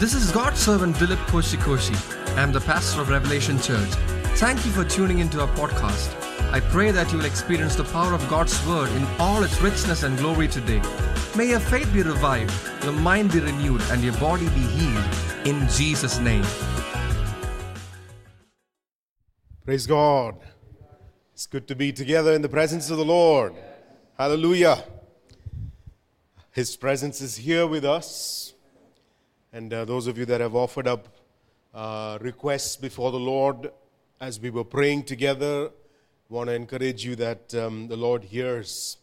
[0.00, 1.94] This is God's servant Dilip Koshikoshi.
[2.34, 3.90] I am the pastor of Revelation Church.
[4.38, 6.08] Thank you for tuning into our podcast.
[6.50, 10.02] I pray that you will experience the power of God's word in all its richness
[10.02, 10.80] and glory today.
[11.36, 12.50] May your faith be revived,
[12.82, 15.04] your mind be renewed, and your body be healed
[15.44, 16.46] in Jesus' name.
[19.66, 20.38] Praise God.
[21.34, 23.52] It's good to be together in the presence of the Lord.
[24.16, 24.82] Hallelujah.
[26.52, 28.54] His presence is here with us.
[29.52, 31.08] And uh, those of you that have offered up
[31.74, 33.72] uh, requests before the Lord
[34.20, 35.70] as we were praying together,
[36.28, 38.98] want to encourage you that um, the Lord hears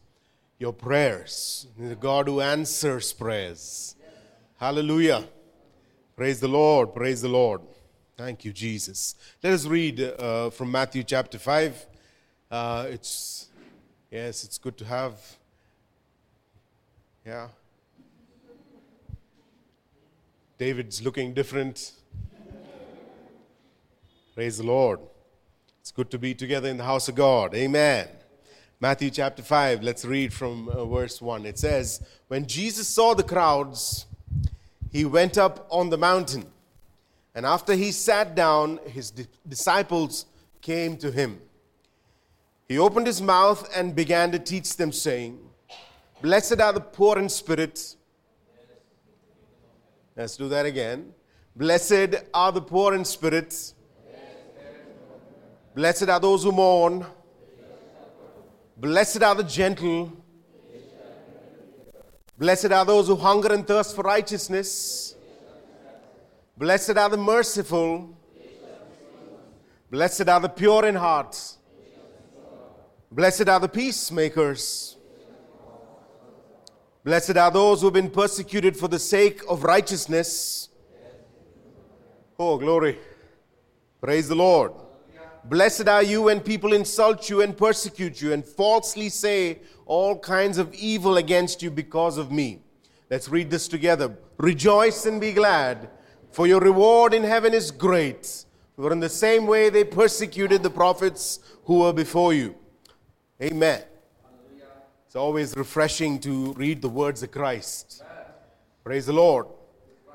[0.59, 1.67] your prayers.
[1.77, 3.95] The God who answers prayers.
[4.57, 5.25] Hallelujah.
[6.15, 6.93] Praise the Lord.
[6.93, 7.61] Praise the Lord.
[8.15, 9.15] Thank you, Jesus.
[9.43, 11.85] Let us read uh, from Matthew chapter 5.
[12.49, 13.49] Uh, it's,
[14.09, 15.19] yes, it's good to have,
[17.25, 17.49] yeah,
[20.57, 21.91] David's looking different.
[24.33, 24.99] Praise the Lord.
[25.81, 27.53] It's good to be together in the house of God.
[27.53, 28.07] Amen.
[28.79, 31.45] Matthew chapter 5, let's read from uh, verse 1.
[31.45, 34.07] It says, When Jesus saw the crowds,
[34.91, 36.47] he went up on the mountain.
[37.35, 40.25] And after he sat down, his di- disciples
[40.61, 41.39] came to him.
[42.67, 45.37] He opened his mouth and began to teach them, saying,
[46.19, 47.95] Blessed are the poor in spirit
[50.17, 51.13] Let's do that again.
[51.55, 53.73] Blessed are the poor in spirit.
[55.75, 57.05] Blessed are those who mourn.
[58.75, 60.11] Blessed are the gentle.
[62.35, 65.13] Blessed are those who hunger and thirst for righteousness.
[66.57, 68.17] Blessed are the merciful.
[69.91, 71.39] Blessed are the pure in heart.
[73.11, 74.96] Blessed are the peacemakers.
[77.07, 80.67] Blessed are those who have been persecuted for the sake of righteousness.
[82.37, 82.99] Oh, glory.
[84.01, 84.73] Praise the Lord.
[85.45, 90.57] Blessed are you when people insult you and persecute you and falsely say all kinds
[90.57, 92.59] of evil against you because of me.
[93.09, 94.17] Let's read this together.
[94.37, 95.89] Rejoice and be glad,
[96.31, 98.43] for your reward in heaven is great.
[98.75, 102.55] For in the same way they persecuted the prophets who were before you.
[103.41, 103.81] Amen.
[105.07, 108.03] It's always refreshing to read the words of Christ.
[108.83, 109.47] Praise the Lord.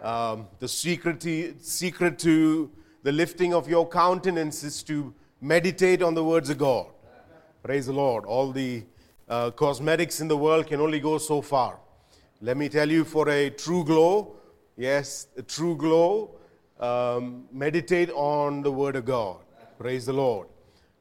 [0.02, 1.22] Um, the secret,
[1.64, 2.70] secret to
[3.02, 6.88] the lifting of your countenance is to meditate on the words of God.
[7.62, 8.26] Praise the Lord.
[8.26, 8.84] All the
[9.30, 11.78] uh, cosmetics in the world can only go so far.
[12.42, 14.36] Let me tell you, for a true glow,
[14.76, 16.32] yes, a true glow,
[16.78, 19.38] um, meditate on the Word of God.
[19.78, 20.48] Praise the Lord.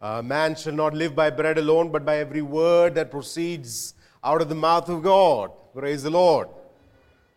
[0.02, 4.42] Uh, man shall not live by bread alone, but by every word that proceeds out
[4.42, 5.52] of the mouth of God.
[5.74, 6.48] Praise the Lord.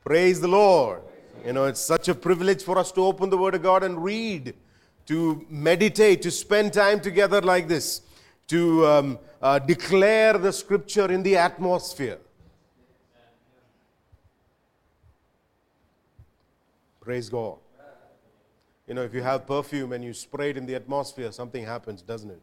[0.03, 1.03] Praise the Lord.
[1.45, 4.03] You know, it's such a privilege for us to open the Word of God and
[4.03, 4.55] read,
[5.07, 8.01] to meditate, to spend time together like this,
[8.49, 12.19] to um, uh, declare the Scripture in the atmosphere.
[17.03, 17.59] Praise God.
[18.89, 22.01] You know, if you have perfume and you spray it in the atmosphere, something happens,
[22.01, 22.41] doesn't it?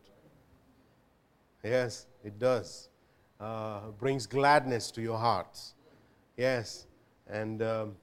[1.64, 2.90] Yes, it does.
[3.40, 5.74] Uh, brings gladness to your hearts.
[6.38, 6.86] Yes,
[7.28, 7.96] and um,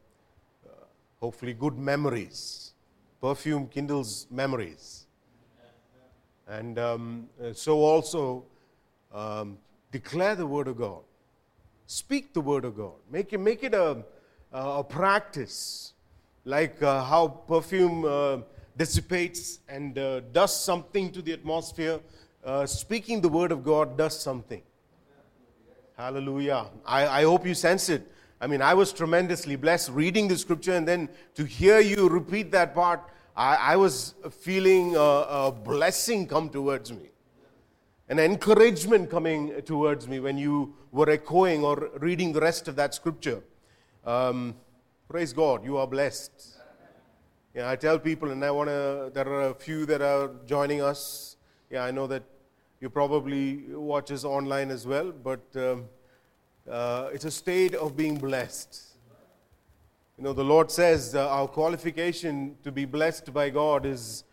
[0.67, 0.85] uh,
[1.21, 2.73] hopefully good memories.
[3.21, 5.07] Perfume kindles memories.
[6.47, 8.45] And um, uh, so also
[9.13, 9.59] um,
[9.91, 11.03] declare the Word of God.
[11.87, 12.95] Speak the Word of God.
[13.11, 14.05] Make it, make it a,
[14.53, 15.93] a practice,
[16.45, 18.39] like uh, how perfume uh,
[18.77, 22.01] dissipates and uh, does something to the atmosphere
[22.45, 24.63] uh, speaking the word of God does something.
[25.97, 26.67] Hallelujah.
[26.87, 28.11] I, I hope you sense it.
[28.41, 32.53] I mean, I was tremendously blessed reading the scripture and then to hear you repeat
[32.53, 33.01] that part,
[33.37, 37.11] I, I was feeling a, a blessing come towards me,
[38.09, 42.95] an encouragement coming towards me when you were echoing or reading the rest of that
[42.95, 43.43] scripture.
[44.05, 44.55] Um,
[45.09, 46.59] praise God, you are blessed.
[47.55, 50.81] Yeah, I tell people, and I want to, there are a few that are joining
[50.81, 51.38] us
[51.71, 52.23] yeah, I know that
[52.81, 55.85] you probably watch us online as well, but um,
[56.71, 58.83] uh, it's a state of being blessed.
[60.17, 64.25] You know, the Lord says uh, our qualification to be blessed by God is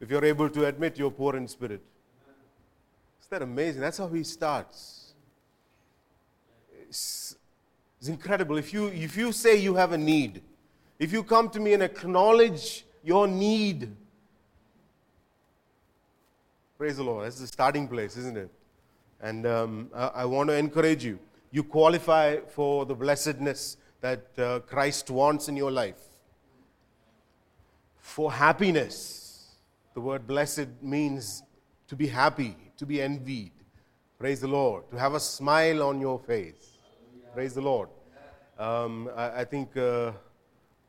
[0.00, 1.82] if you're able to admit you're poor in spirit.
[3.20, 3.80] Isn't that amazing?
[3.80, 5.14] That's how He starts.
[6.88, 7.36] It's,
[7.98, 8.56] it's incredible.
[8.56, 10.42] If you, if you say you have a need,
[10.98, 13.96] if you come to me and acknowledge your need,
[16.80, 17.26] Praise the Lord.
[17.26, 18.50] That's the starting place, isn't it?
[19.20, 21.18] And um, I, I, want to encourage you.
[21.50, 26.00] You qualify for the blessedness that uh, Christ wants in your life.
[27.98, 29.56] for happiness.
[29.92, 31.42] The word blessed means
[31.86, 33.52] to be happy, to be envied.
[34.18, 34.90] Praise the Lord.
[34.90, 36.78] To have a smile on your face.
[37.34, 37.90] Praise the Lord.
[38.58, 40.12] Um, I, I, think, uh,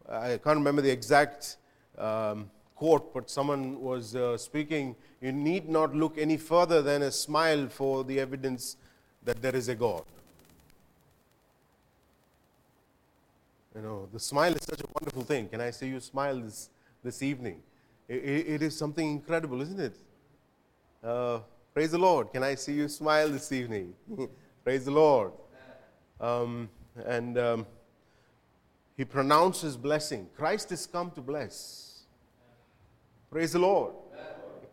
[0.08, 1.58] I can't remember the exact
[1.98, 2.50] um,
[2.82, 4.96] quote, but someone was uh, speaking.
[5.22, 8.76] You need not look any further than a smile for the evidence
[9.24, 10.04] that there is a God.
[13.76, 15.48] You know, the smile is such a wonderful thing.
[15.48, 16.72] Can I say you smile this,
[17.04, 17.62] this evening?
[18.10, 19.96] it, it is something incredible, isn't it?
[21.04, 21.40] Uh,
[21.76, 22.34] praise the Lord.
[22.34, 23.94] Can I see you smile this evening?
[24.64, 25.34] praise the Lord.
[26.20, 26.68] Um,
[27.06, 27.68] and um,
[28.98, 30.28] he pronounces blessing.
[30.36, 31.91] Christ has come to bless.
[33.32, 33.94] Praise the Lord.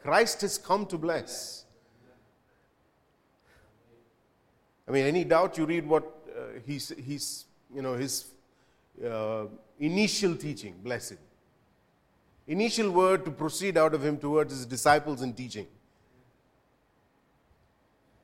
[0.02, 1.64] Christ has come to bless.
[4.88, 6.04] I mean, any doubt you read what
[6.36, 8.24] uh, he's, he's, you know, his
[9.06, 9.44] uh,
[9.78, 11.18] initial teaching, blessed.
[12.48, 15.66] Initial word to proceed out of him towards his disciples in teaching.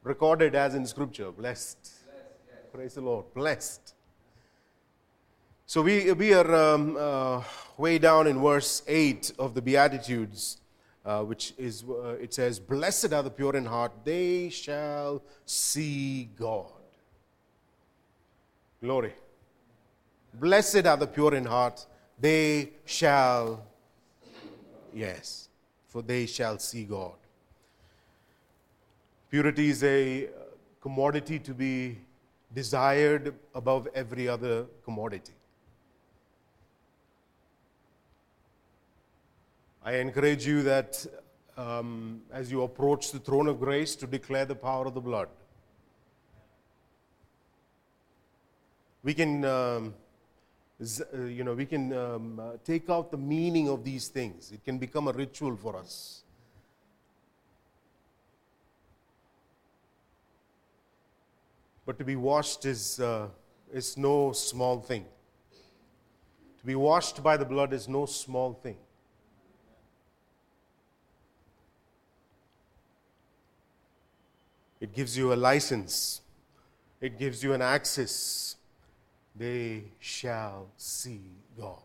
[0.03, 1.79] Recorded as in scripture, blessed.
[1.81, 2.03] blessed
[2.49, 2.59] yes.
[2.73, 3.95] Praise the Lord, blessed.
[5.67, 7.43] So we, we are um, uh,
[7.77, 10.59] way down in verse 8 of the Beatitudes,
[11.05, 16.31] uh, which is, uh, it says, Blessed are the pure in heart, they shall see
[16.39, 16.73] God.
[18.81, 19.15] Glory.
[20.35, 21.87] Blessed are the pure in heart,
[22.19, 23.65] they shall,
[24.93, 25.49] yes,
[25.89, 27.15] for they shall see God.
[29.31, 30.29] Purity is a
[30.81, 31.99] commodity to be
[32.53, 35.33] desired above every other commodity.
[39.87, 41.07] I encourage you that
[41.59, 45.29] um, as you approach the throne of grace to declare the power of the blood.
[49.03, 49.95] We can, um,
[50.81, 54.53] uh, you know, we can um, uh, take out the meaning of these things.
[54.53, 56.23] It can become a ritual for us.
[61.85, 63.29] But to be washed is, uh,
[63.71, 65.05] is no small thing.
[66.61, 68.79] To be washed by the blood is no small thing.
[74.85, 76.21] It gives you a license,
[77.01, 78.57] it gives you an access.
[79.35, 81.23] They shall see
[81.59, 81.81] God.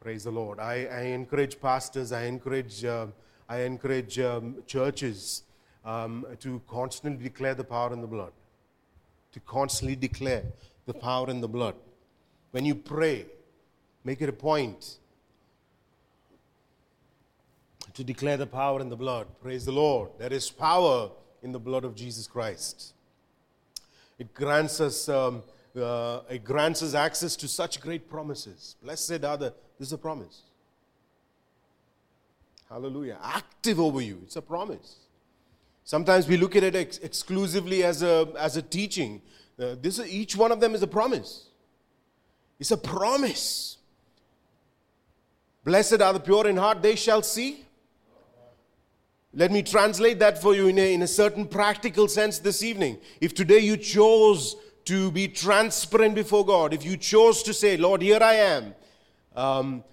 [0.00, 0.58] Praise the Lord.
[0.58, 3.06] I, I encourage pastors, I encourage, uh,
[3.48, 5.44] I encourage um, churches
[5.84, 8.32] um, to constantly declare the power in the blood.
[9.30, 10.42] To constantly declare
[10.86, 11.76] the power in the blood.
[12.50, 13.26] When you pray,
[14.02, 14.98] make it a point
[17.94, 19.28] to declare the power in the blood.
[19.40, 20.10] Praise the Lord.
[20.18, 21.10] There is power
[21.46, 22.92] in the blood of Jesus Christ.
[24.18, 25.44] It grants us, um,
[25.80, 28.74] uh, it grants us access to such great promises.
[28.82, 30.42] Blessed are the, this is a promise.
[32.68, 33.18] Hallelujah.
[33.22, 34.18] Active over you.
[34.24, 34.96] It's a promise.
[35.84, 39.22] Sometimes we look at it ex- exclusively as a, as a teaching.
[39.56, 41.46] Uh, this, each one of them is a promise.
[42.58, 43.76] It's a promise.
[45.62, 47.65] Blessed are the pure in heart, they shall see.
[49.38, 52.96] Let me translate that for you in a, in a certain practical sense this evening.
[53.20, 54.56] If today you chose
[54.86, 58.74] to be transparent before God, if you chose to say, Lord, here I am,
[59.34, 59.84] um,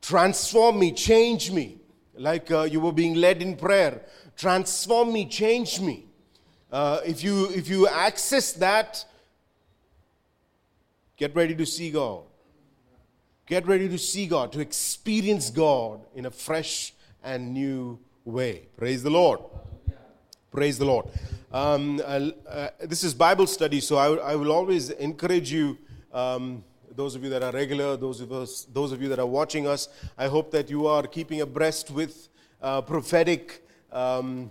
[0.00, 1.78] transform me, change me,
[2.16, 4.02] like uh, you were being led in prayer,
[4.36, 6.06] transform me, change me.
[6.72, 9.04] Uh, if, you, if you access that,
[11.16, 12.24] get ready to see God.
[13.46, 18.68] Get ready to see God, to experience God in a fresh and new way.
[18.76, 19.40] Praise the Lord.
[20.50, 21.06] Praise the Lord.
[21.52, 22.30] Um, uh,
[22.80, 25.78] this is Bible study, so I, I will always encourage you,
[26.12, 26.62] um,
[26.94, 29.66] those of you that are regular, those of us, those of you that are watching
[29.66, 29.88] us.
[30.16, 32.28] I hope that you are keeping abreast with
[32.60, 34.50] uh, prophetic um,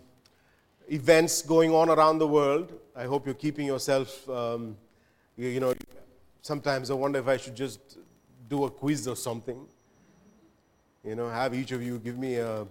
[0.89, 2.73] events going on around the world.
[2.95, 4.27] I hope you're keeping yourself.
[4.29, 4.75] Um,
[5.37, 5.73] you, you know,
[6.41, 7.97] sometimes I wonder if I should just
[8.49, 9.65] do a quiz or something.
[11.03, 12.67] You know, have each of you give me a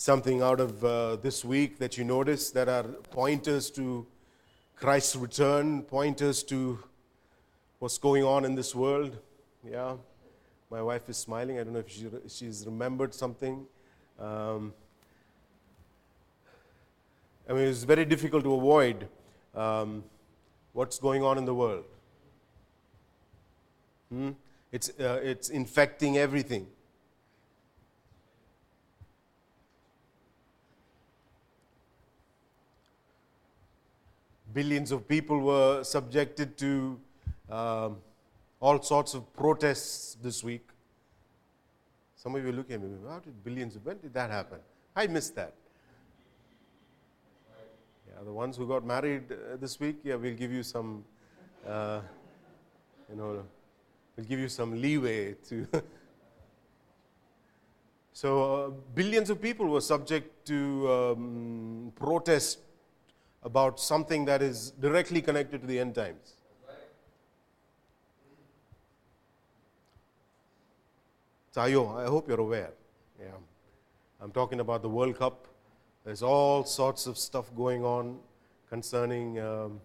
[0.00, 4.06] something out of uh, this week that you notice that are pointers to
[4.74, 6.78] Christ's return, pointers to
[7.80, 9.18] what's going on in this world?
[9.62, 9.96] Yeah.
[10.70, 11.58] My wife is smiling.
[11.58, 13.66] I don't know if she, she's remembered something.
[14.18, 14.72] Um,
[17.46, 19.06] I mean, it's very difficult to avoid
[19.54, 20.02] um,
[20.72, 21.84] what's going on in the world.
[24.10, 24.30] Hmm?
[24.72, 26.68] It's, uh, it's infecting everything.
[34.52, 36.98] Billions of people were subjected to
[37.48, 37.96] um,
[38.60, 40.66] all sorts of protests this week.
[42.16, 44.58] Some of you look at me, how did billions, of when did that happen?
[44.94, 45.54] I missed that.
[48.08, 51.04] Yeah, the ones who got married uh, this week, yeah, we'll give you some,
[51.66, 52.00] uh,
[53.08, 53.44] you know,
[54.16, 55.66] we'll give you some leeway to.
[58.12, 61.92] so, uh, billions of people were subject to um,
[63.42, 66.34] about something that is directly connected to the end times.
[71.54, 72.70] Tayo, I hope you're aware.
[73.18, 73.26] Yeah.
[74.20, 75.46] I'm talking about the World Cup.
[76.04, 78.18] There's all sorts of stuff going on
[78.68, 79.80] concerning, um,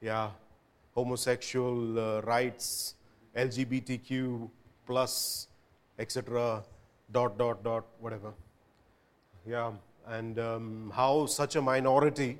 [0.00, 0.30] yeah,
[0.94, 2.94] homosexual uh, rights,
[3.36, 4.50] LGBTQ
[4.86, 5.48] plus,
[5.98, 6.64] etc.
[7.12, 8.32] Dot dot dot whatever.
[9.46, 9.72] Yeah,
[10.08, 12.38] and um, how such a minority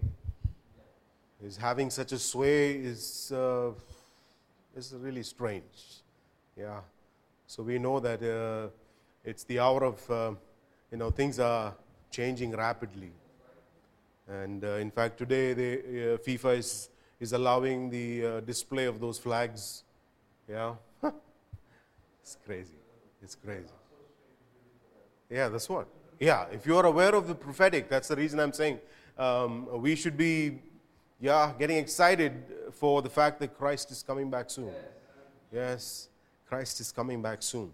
[1.42, 3.70] is having such a sway is uh,
[4.76, 6.02] is really strange.
[6.56, 6.80] Yeah.
[7.46, 8.68] So we know that uh,
[9.24, 10.32] it's the hour of, uh,
[10.90, 11.74] you know, things are
[12.10, 13.12] changing rapidly.
[14.28, 16.88] And uh, in fact, today the, uh, FIFA is,
[17.20, 19.84] is allowing the uh, display of those flags.
[20.48, 20.74] Yeah.
[22.22, 22.78] it's crazy.
[23.22, 23.68] It's crazy.
[25.30, 25.86] Yeah, that's what.
[26.18, 28.80] Yeah, if you are aware of the prophetic, that's the reason I'm saying
[29.18, 30.58] um, we should be,
[31.20, 32.32] yeah, getting excited
[32.72, 34.72] for the fact that Christ is coming back soon.
[35.52, 36.08] Yes.
[36.46, 37.72] Christ is coming back soon.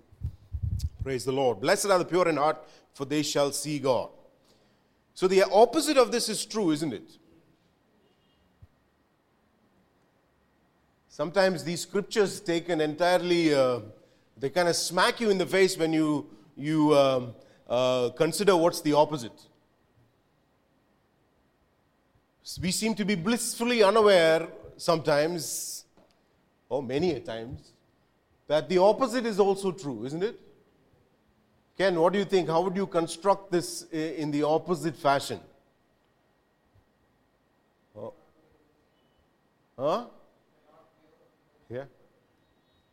[1.02, 1.60] Praise the Lord.
[1.60, 4.10] Blessed are the pure in heart, for they shall see God.
[5.14, 7.18] So the opposite of this is true, isn't it?
[11.08, 13.80] Sometimes these scriptures taken entirely, uh,
[14.38, 17.34] they kind of smack you in the face when you, you um,
[17.68, 19.38] uh, consider what's the opposite.
[22.60, 25.84] We seem to be blissfully unaware sometimes,
[26.68, 27.72] or many a times,
[28.48, 30.40] that the opposite is also true, isn't it?
[31.78, 32.48] Ken, what do you think?
[32.48, 35.40] How would you construct this in the opposite fashion?
[37.96, 38.12] Oh.
[39.78, 40.06] Huh?
[41.70, 41.84] Yeah.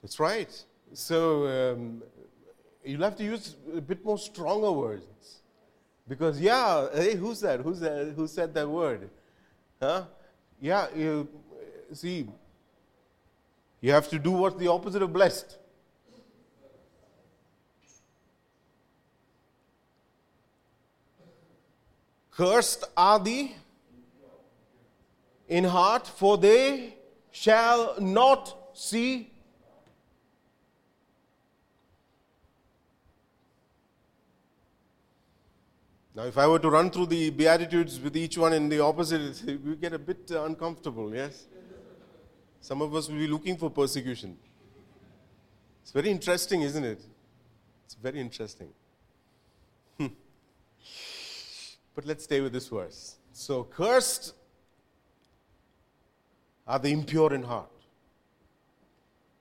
[0.01, 0.65] That's right.
[0.93, 2.03] So um,
[2.83, 5.41] you'll have to use a bit more stronger words.
[6.07, 7.59] Because, yeah, hey, who's that?
[7.59, 8.13] Who's that?
[8.15, 9.09] Who said that word?
[9.81, 10.03] Huh?
[10.61, 11.27] Yeah, you,
[11.93, 12.27] see,
[13.79, 15.57] you have to do what's the opposite of blessed.
[22.31, 23.51] Cursed are the
[25.47, 26.95] in heart, for they
[27.31, 29.31] shall not see.
[36.19, 39.41] Now, if I were to run through the Beatitudes with each one in the opposite,
[39.65, 41.45] we get a bit uncomfortable, yes?
[42.59, 44.35] Some of us will be looking for persecution.
[45.81, 47.01] It's very interesting, isn't it?
[47.85, 48.67] It's very interesting.
[49.97, 50.07] Hmm.
[51.95, 53.15] but let's stay with this verse.
[53.31, 54.33] So, cursed
[56.67, 57.71] are the impure in heart,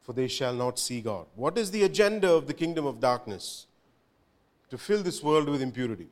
[0.02, 1.26] for they shall not see God.
[1.34, 3.66] What is the agenda of the kingdom of darkness?
[4.70, 6.06] To fill this world with impurity.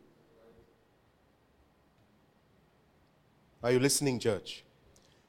[3.66, 4.62] Are you listening, church?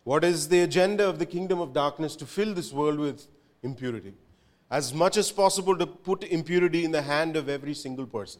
[0.03, 3.25] What is the agenda of the kingdom of darkness to fill this world with
[3.63, 4.13] impurity?
[4.70, 8.39] As much as possible to put impurity in the hand of every single person.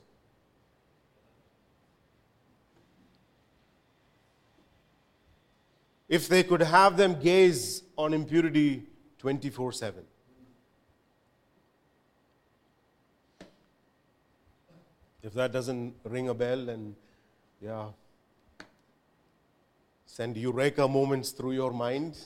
[6.08, 8.84] If they could have them gaze on impurity
[9.18, 10.04] 24 7.
[15.24, 16.96] If that doesn't ring a bell, and
[17.60, 17.88] yeah,
[20.17, 22.17] send eureka moments through your mind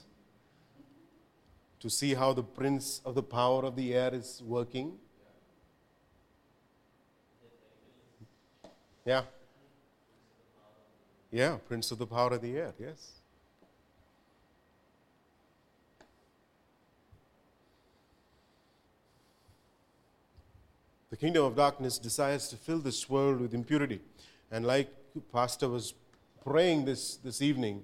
[1.77, 4.93] to see how the prince of the power of the air is working.
[9.05, 9.23] Yeah.
[11.31, 13.11] Yeah, prince of the power of the air, yes.
[21.09, 23.99] The kingdom of darkness desires to fill this world with impurity.
[24.49, 24.89] And like
[25.33, 25.93] Pastor was
[26.43, 27.83] praying this, this evening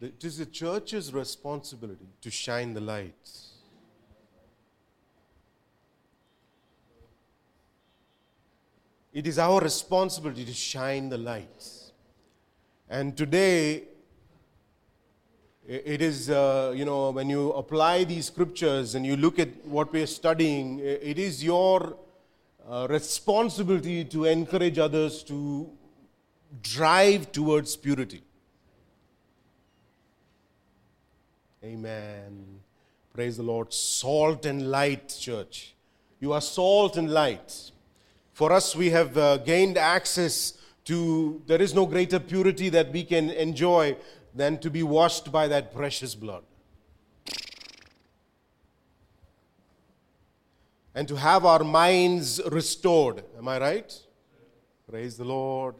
[0.00, 3.30] that it is the church's responsibility to shine the light.
[9.12, 11.64] It is our responsibility to shine the light.
[12.90, 13.84] And today,
[15.66, 19.92] it is, uh, you know, when you apply these scriptures and you look at what
[19.92, 21.96] we are studying, it is your
[22.68, 25.70] uh, responsibility to encourage others to
[26.62, 28.22] drive towards purity.
[31.62, 32.60] Amen.
[33.12, 33.72] Praise the Lord.
[33.72, 35.74] Salt and light, church.
[36.20, 37.70] You are salt and light.
[38.32, 43.04] For us, we have uh, gained access to, there is no greater purity that we
[43.04, 43.96] can enjoy
[44.34, 46.42] than to be washed by that precious blood.
[50.94, 53.24] And to have our minds restored.
[53.38, 54.00] Am I right?
[54.88, 55.76] Praise the Lord.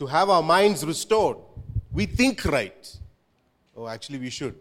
[0.00, 1.36] To have our minds restored.
[1.92, 2.96] We think right.
[3.76, 4.54] Oh, actually, we should.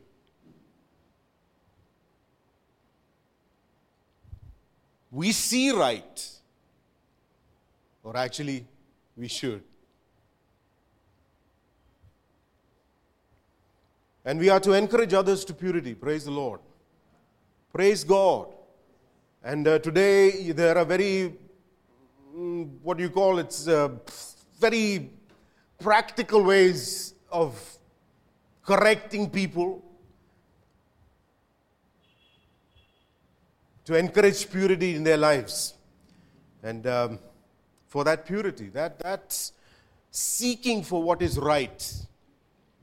[5.10, 6.30] We see right.
[8.04, 8.68] Or actually,
[9.16, 9.64] we should.
[14.26, 15.94] And we are to encourage others to purity.
[15.94, 16.60] Praise the Lord.
[17.72, 18.48] Praise God.
[19.42, 21.34] And uh, today there are very,
[22.36, 23.88] mm, what do you call it, uh,
[24.60, 25.12] very
[25.80, 27.60] practical ways of
[28.64, 29.84] correcting people
[33.86, 35.74] to encourage purity in their lives.
[36.62, 37.20] And um,
[37.88, 39.52] for that purity, that, that
[40.12, 41.94] seeking for what is right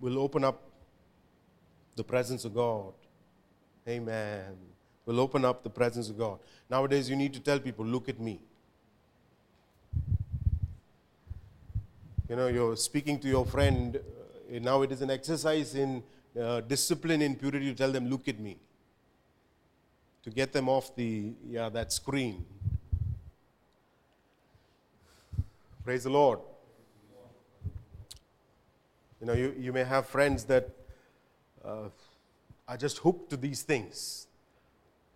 [0.00, 0.62] will open up
[1.94, 2.92] the presence of God.
[3.88, 4.56] Amen.
[5.04, 6.40] Will open up the presence of God.
[6.68, 8.40] Nowadays, you need to tell people, look at me.
[12.28, 13.96] You know, you're speaking to your friend.
[13.96, 16.02] Uh, now it is an exercise in
[16.40, 18.58] uh, discipline in purity You tell them, look at me.
[20.24, 22.44] To get them off the, yeah, that screen.
[25.84, 26.40] Praise the Lord.
[29.20, 30.68] You know, you, you may have friends that
[31.64, 31.90] uh,
[32.66, 34.26] are just hooked to these things.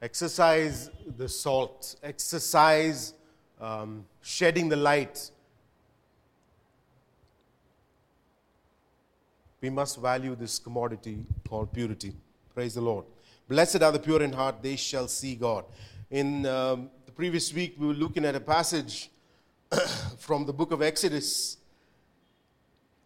[0.01, 3.15] Exercise the salt, exercise
[3.61, 5.33] um, shedding the light.
[9.61, 12.15] We must value this commodity called purity.
[12.55, 13.05] Praise the Lord.
[13.49, 15.65] Blessed are the pure in heart, they shall see God.
[16.11, 19.11] In um, the previous week, we were looking at a passage
[20.19, 21.59] from the book of Exodus,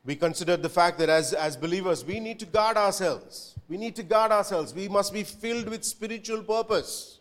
[0.05, 3.55] we considered the fact that as, as believers, we need to guard ourselves.
[3.69, 4.75] We need to guard ourselves.
[4.75, 7.21] We must be filled with spiritual purpose.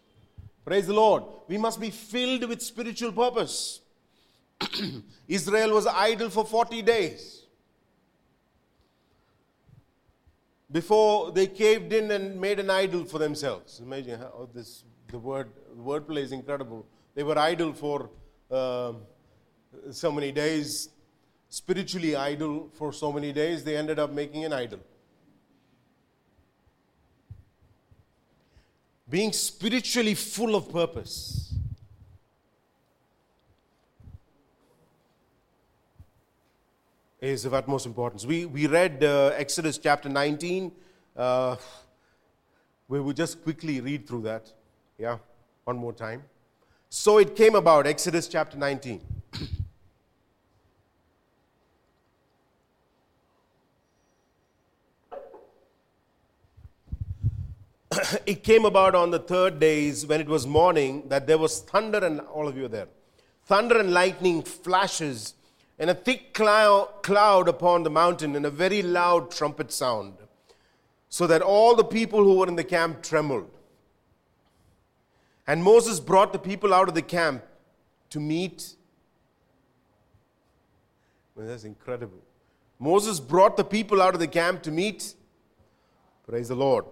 [0.66, 1.24] Praise the Lord.
[1.48, 3.80] We must be filled with spiritual purpose.
[5.28, 7.43] Israel was idle for 40 days
[10.74, 13.80] before they caved in and made an idol for themselves.
[13.80, 16.86] Imagine how this the word wordplay is incredible.
[17.14, 18.10] They were idle for
[18.50, 18.94] uh,
[19.92, 20.90] so many days,
[21.50, 24.80] spiritually idle for so many days, they ended up making an idol.
[29.08, 31.53] Being spiritually full of purpose.
[37.24, 38.26] Is of utmost importance.
[38.26, 40.74] We, we read uh, Exodus chapter 19.
[41.16, 41.56] Uh,
[42.90, 44.52] we will just quickly read through that.
[44.98, 45.20] Yeah,
[45.64, 46.24] one more time.
[46.90, 49.00] So it came about, Exodus chapter 19.
[58.26, 62.00] it came about on the third days when it was morning that there was thunder
[62.00, 62.90] and all of you are there
[63.46, 65.36] thunder and lightning flashes
[65.84, 70.14] and a thick cloud upon the mountain and a very loud trumpet sound
[71.10, 73.52] so that all the people who were in the camp trembled.
[75.46, 77.44] And moses brought the people out of the camp
[78.12, 78.78] to meet.
[81.36, 82.22] Well, that's incredible.
[82.80, 85.16] Moses brought the people out of the camp to meet.
[86.26, 86.86] Praise the lord.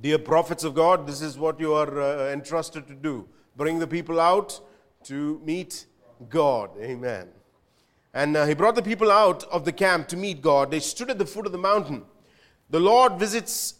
[0.00, 3.28] Dear prophets of God, this is what you are uh, entrusted to do.
[3.56, 4.58] Bring the people out
[5.04, 5.84] to meet
[6.30, 6.70] God.
[6.80, 7.28] Amen.
[8.12, 10.70] And uh, he brought the people out of the camp to meet God.
[10.70, 12.04] They stood at the foot of the mountain.
[12.70, 13.74] The Lord visits,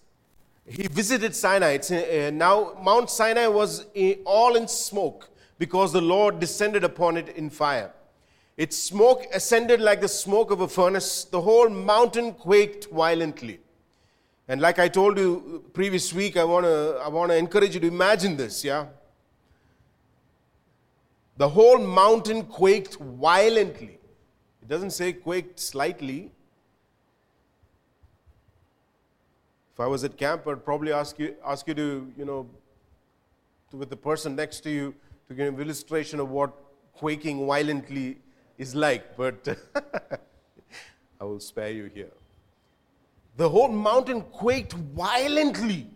[0.64, 1.79] he visited Sinai.
[1.79, 3.87] Uh, now, Mount Sinai was
[4.25, 7.93] all in smoke because the Lord descended upon it in fire.
[8.57, 11.25] Its smoke ascended like the smoke of a furnace.
[11.25, 13.61] The whole mountain quaked violently.
[14.49, 17.81] And like I told you previous week, I want to I want to encourage you
[17.81, 18.87] to imagine this, yeah?
[21.37, 24.00] The whole mountain quaked violently.
[24.70, 26.30] Doesn't say quaked slightly.
[29.74, 32.48] If I was at camp, I'd probably ask you ask you to, you know,
[33.70, 34.94] to, with the person next to you
[35.28, 36.56] to give an illustration of what
[36.94, 38.18] quaking violently
[38.56, 39.46] is like, but
[41.20, 42.12] I will spare you here
[43.40, 45.88] the whole mountain quaked violently.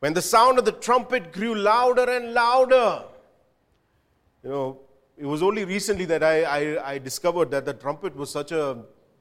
[0.00, 3.04] When the sound of the trumpet grew louder and louder,
[4.42, 4.83] you know,
[5.16, 8.78] it was only recently that I, I, I discovered that the trumpet was such a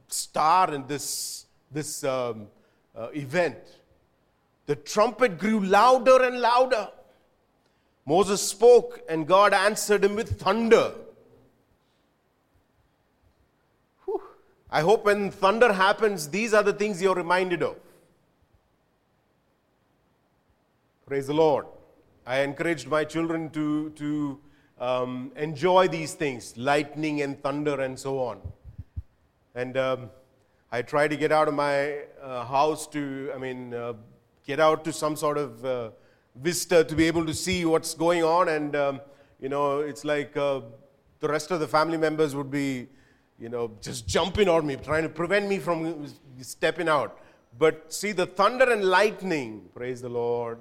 [0.08, 2.48] star in this, this um,
[2.96, 3.58] uh, event.
[4.66, 6.90] The trumpet grew louder and louder.
[8.06, 10.94] Moses spoke, and God answered him with thunder.
[14.06, 14.22] Whew.
[14.72, 17.78] I hope when thunder happens, these are the things you're reminded of.
[21.06, 21.66] Praise the Lord.
[22.26, 24.40] I encouraged my children to, to
[24.84, 28.42] um, enjoy these things lightning and thunder and so on.
[29.56, 30.10] And um,
[30.72, 33.94] I try to get out of my uh, house to, I mean, uh,
[34.46, 35.92] get out to some sort of uh,
[36.36, 38.50] vista to be able to see what's going on.
[38.50, 39.02] And, um,
[39.40, 40.60] you know, it's like uh,
[41.22, 42.88] the rest of the family members would be,
[43.40, 46.08] you know, just jumping on me, trying to prevent me from
[46.42, 47.20] stepping out.
[47.58, 50.60] But see, the thunder and lightning, praise the Lord.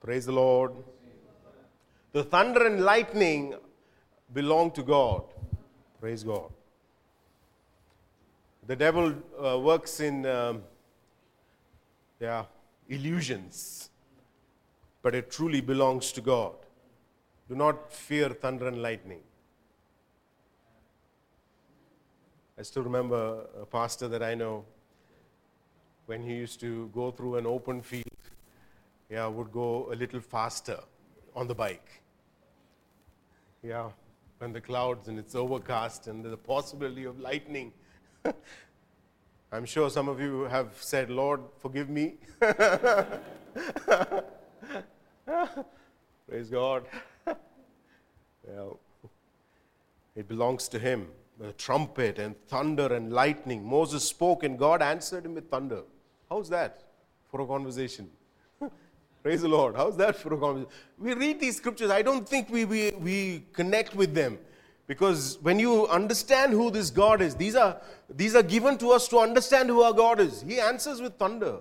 [0.00, 0.72] Praise the Lord.
[2.12, 3.54] The thunder and lightning
[4.32, 5.22] belong to God.
[6.00, 6.50] Praise God.
[8.66, 10.62] The devil uh, works in um,
[12.20, 12.44] yeah,
[12.88, 13.90] illusions,
[15.02, 16.54] but it truly belongs to God.
[17.48, 19.20] Do not fear thunder and lightning.
[22.58, 24.64] I still remember a pastor that I know
[26.06, 28.04] when he used to go through an open field,
[29.08, 30.78] yeah, would go a little faster
[31.34, 31.99] on the bike.
[33.62, 33.90] Yeah,
[34.38, 37.72] when the clouds and it's overcast and the possibility of lightning.
[39.52, 42.14] I'm sure some of you have said, Lord, forgive me.
[46.28, 46.86] Praise God.
[48.46, 48.80] well,
[50.16, 51.08] it belongs to Him.
[51.38, 53.62] The trumpet and thunder and lightning.
[53.64, 55.82] Moses spoke and God answered him with thunder.
[56.28, 56.82] How's that
[57.30, 58.10] for a conversation?
[59.22, 59.76] Praise the Lord.
[59.76, 60.72] How's that for a conversation?
[60.98, 64.38] We read these scriptures, I don't think we, we, we connect with them.
[64.86, 67.76] Because when you understand who this God is, these are,
[68.08, 70.40] these are given to us to understand who our God is.
[70.42, 71.58] He answers with thunder.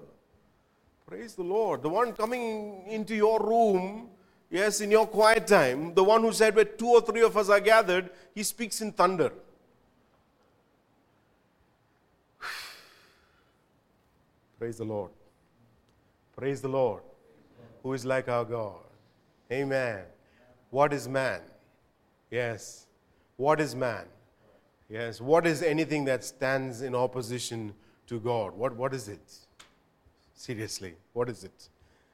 [1.05, 1.83] Praise the Lord.
[1.83, 4.09] The one coming into your room,
[4.49, 7.49] yes, in your quiet time, the one who said, Where two or three of us
[7.49, 9.31] are gathered, he speaks in thunder.
[14.57, 15.11] Praise the Lord.
[16.35, 17.03] Praise the Lord
[17.83, 18.81] who is like our God.
[19.51, 20.01] Amen.
[20.69, 21.41] What is man?
[22.29, 22.85] Yes.
[23.37, 24.05] What is man?
[24.89, 25.21] Yes.
[25.21, 27.73] What is anything that stands in opposition
[28.07, 28.55] to God?
[28.55, 29.33] What, what is it?
[30.33, 31.69] Seriously, what is it?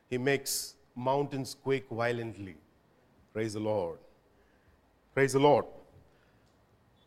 [0.09, 2.55] He makes mountains quake violently.
[3.33, 3.99] Praise the Lord.
[5.13, 5.65] Praise the Lord.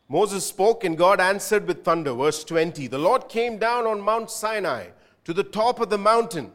[0.09, 2.13] Moses spoke and God answered with thunder.
[2.15, 4.89] Verse 20 The Lord came down on Mount Sinai
[5.25, 6.53] to the top of the mountain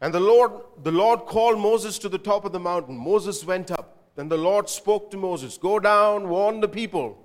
[0.00, 2.96] and the Lord, the Lord called Moses to the top of the mountain.
[2.96, 3.96] Moses went up.
[4.14, 7.22] Then the Lord spoke to Moses Go down, warn the people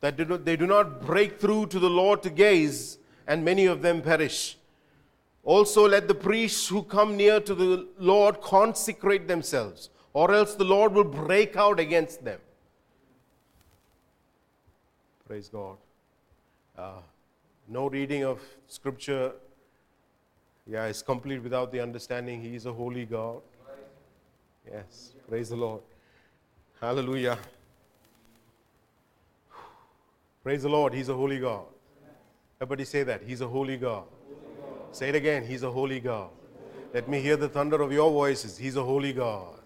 [0.00, 4.00] that they do not break through to the Lord to gaze, and many of them
[4.00, 4.56] perish.
[5.44, 10.64] Also, let the priests who come near to the Lord consecrate themselves, or else the
[10.64, 12.38] Lord will break out against them.
[15.26, 15.76] Praise God.
[16.76, 17.00] Uh,
[17.66, 19.32] no reading of scripture
[20.68, 23.40] yeah, it's complete without the understanding He is a holy God.
[24.70, 25.80] Yes, praise the Lord.
[26.80, 27.38] Hallelujah.
[30.42, 31.64] Praise the Lord, He's a holy God.
[32.60, 33.22] Everybody say that.
[33.22, 34.04] He's a holy God.
[34.92, 35.46] Say it again.
[35.46, 36.30] He's a holy God.
[36.92, 38.58] Let me hear the thunder of your voices.
[38.58, 39.60] He's a holy God.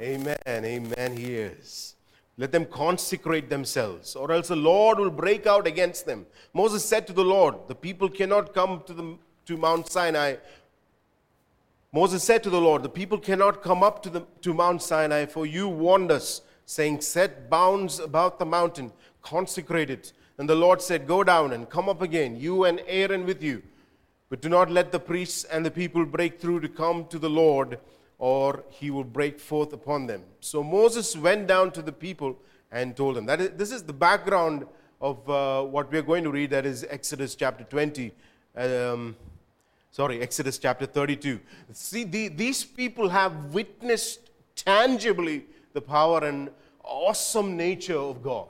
[0.00, 0.38] Amen.
[0.46, 1.16] Amen.
[1.16, 1.94] He is.
[2.36, 6.24] Let them consecrate themselves, or else the Lord will break out against them.
[6.54, 10.36] Moses said to the Lord, The people cannot come to the to Mount Sinai,
[11.90, 15.24] Moses said to the Lord, The people cannot come up to, the, to Mount Sinai,
[15.24, 20.12] for you warned us, saying, Set bounds about the mountain, consecrate it.
[20.36, 23.62] And the Lord said, Go down and come up again, you and Aaron with you.
[24.28, 27.30] But do not let the priests and the people break through to come to the
[27.30, 27.78] Lord,
[28.18, 30.24] or he will break forth upon them.
[30.40, 32.36] So Moses went down to the people
[32.70, 33.24] and told them.
[33.24, 34.66] That is, this is the background
[35.00, 38.12] of uh, what we are going to read, that is Exodus chapter 20.
[38.54, 39.16] Um,
[39.90, 41.40] sorry, Exodus chapter 32.
[41.72, 46.50] See, the, these people have witnessed tangibly the power and
[46.82, 48.48] awesome nature of God.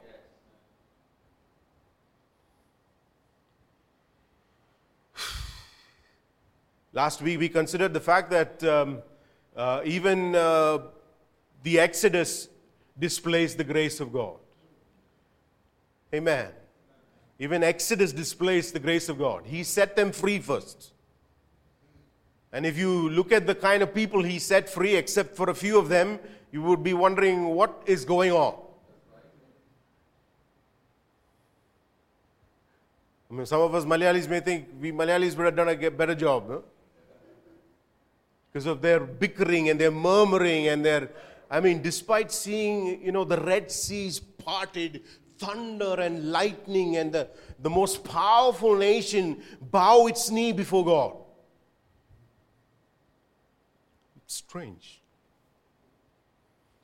[6.92, 9.02] Last week we considered the fact that um,
[9.56, 10.78] uh, even uh,
[11.62, 12.48] the Exodus
[12.98, 14.36] displays the grace of God.
[16.14, 16.48] Amen.
[17.38, 19.44] Even Exodus displays the grace of God.
[19.46, 20.92] He set them free first.
[22.52, 25.54] And if you look at the kind of people he set free, except for a
[25.54, 26.18] few of them,
[26.50, 28.54] you would be wondering what is going on.
[33.30, 36.14] I mean, some of us Malayalis may think we Malayalis would have done a better
[36.14, 36.62] job.
[38.50, 41.10] because of their bickering and their murmuring and their,
[41.50, 45.02] I mean, despite seeing, you know, the Red Seas parted,
[45.36, 47.28] thunder and lightning, and the,
[47.60, 51.16] the most powerful nation bow its knee before God.
[54.16, 55.00] It's strange.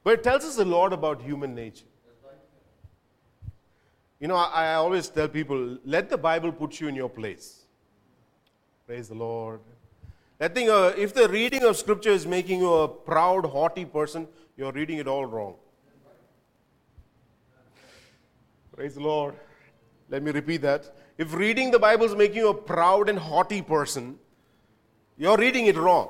[0.02, 1.87] But it tells us a lot about human nature.
[4.18, 7.64] You know, I, I always tell people let the Bible put you in your place.
[8.87, 9.61] Praise the Lord.
[10.40, 14.26] I think uh, if the reading of Scripture is making you a proud, haughty person,
[14.57, 15.54] you're reading it all wrong.
[18.74, 19.35] Praise the Lord.
[20.11, 20.94] Let me repeat that.
[21.16, 24.18] If reading the Bible is making you a proud and haughty person,
[25.16, 26.09] you're reading it wrong.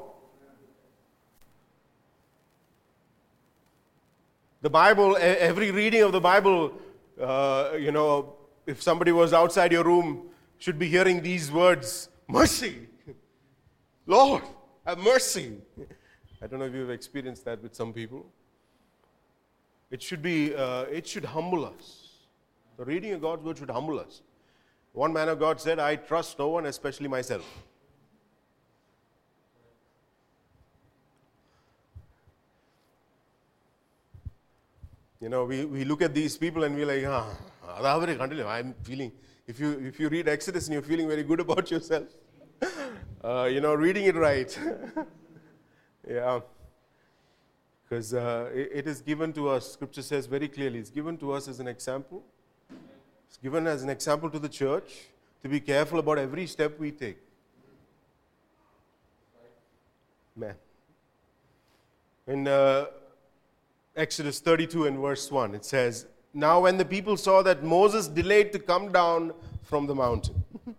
[4.64, 6.72] The Bible, every reading of the Bible,
[7.20, 12.88] uh, you know, if somebody was outside your room, should be hearing these words mercy.
[14.06, 14.42] Lord,
[14.86, 15.58] have mercy.
[16.40, 18.24] I don't know if you've experienced that with some people.
[19.90, 22.20] It should be, uh, it should humble us.
[22.78, 24.22] The reading of God's word should humble us.
[24.94, 27.44] One man of God said, I trust no one, especially myself.
[35.24, 37.30] You know, we, we look at these people and we're like, ah,
[37.78, 39.10] I'm feeling,
[39.46, 42.08] if you, if you read Exodus and you're feeling very good about yourself,
[43.24, 44.58] uh, you know, reading it right.
[46.06, 46.40] yeah.
[47.88, 51.32] Because uh, it, it is given to us, scripture says very clearly, it's given to
[51.32, 52.22] us as an example.
[53.26, 55.06] It's given as an example to the church
[55.42, 57.16] to be careful about every step we take.
[60.36, 60.54] Man.
[62.26, 62.84] In uh,
[63.96, 68.52] Exodus 32 and verse 1, it says, Now when the people saw that Moses delayed
[68.52, 70.42] to come down from the mountain,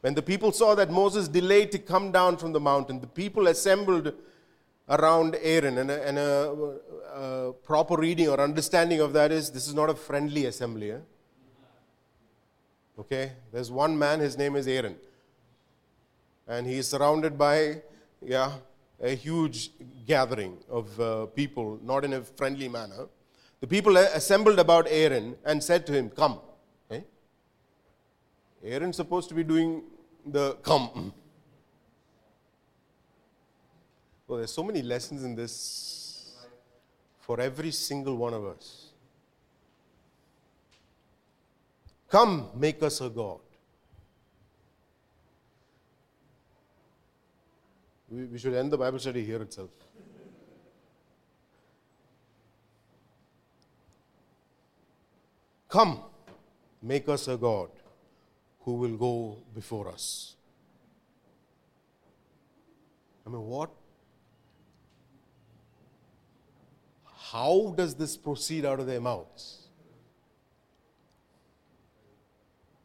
[0.00, 3.48] When the people saw that Moses delayed to come down from the mountain, the people
[3.48, 4.12] assembled
[4.88, 5.78] around Aaron.
[5.78, 6.72] And a, and a,
[7.14, 10.92] a proper reading or understanding of that is this is not a friendly assembly.
[10.92, 10.98] Eh?
[12.98, 13.32] Okay?
[13.52, 14.96] There's one man, his name is Aaron.
[16.46, 17.82] And he is surrounded by,
[18.22, 18.52] yeah,
[19.00, 19.70] a huge
[20.06, 23.08] gathering of uh, people, not in a friendly manner.
[23.60, 26.40] The people assembled about Aaron and said to him, Come.
[26.90, 27.04] Okay?
[28.64, 29.82] Aaron's supposed to be doing
[30.24, 31.12] the come.
[34.28, 36.34] Well, there's so many lessons in this
[37.20, 38.86] for every single one of us.
[42.08, 43.38] Come, make us a God.
[48.16, 49.68] We, we should end the Bible study here itself.
[55.68, 56.00] Come,
[56.80, 57.68] make us a God
[58.60, 60.34] who will go before us.
[63.26, 63.70] I mean, what?
[67.32, 69.68] How does this proceed out of their mouths?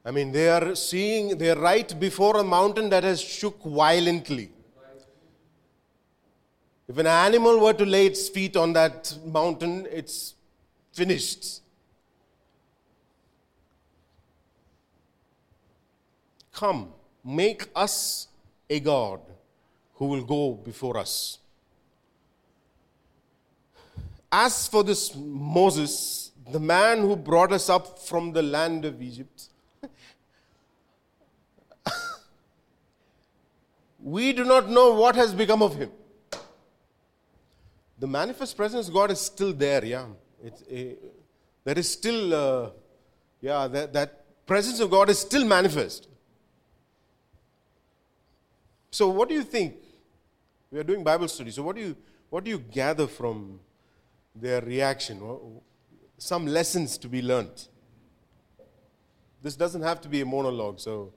[0.04, 4.52] I mean, they are seeing, they are right before a mountain that has shook violently.
[6.92, 10.34] If an animal were to lay its feet on that mountain, it's
[10.92, 11.62] finished.
[16.52, 16.92] Come,
[17.24, 18.28] make us
[18.70, 19.22] a God
[19.94, 21.38] who will go before us.
[24.30, 29.48] As for this Moses, the man who brought us up from the land of Egypt,
[34.04, 35.92] we do not know what has become of him.
[38.02, 40.08] The manifest presence of God is still there, yeah.
[40.44, 40.96] It's a,
[41.64, 42.70] there is still, uh,
[43.40, 46.08] yeah, that, that presence of God is still manifest.
[48.90, 49.76] So, what do you think?
[50.72, 51.52] We are doing Bible study.
[51.52, 51.96] So, what do you,
[52.32, 53.60] what do you gather from
[54.36, 55.22] their reaction?
[56.18, 57.68] Some lessons to be learned.
[59.44, 61.14] This doesn't have to be a monologue, so.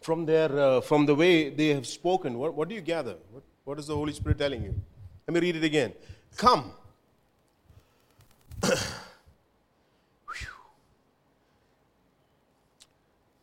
[0.00, 3.16] From, their, uh, from the way they have spoken, what, what do you gather?
[3.30, 4.74] What, what is the Holy Spirit telling you?
[5.26, 5.92] Let me read it again.
[6.36, 6.72] Come.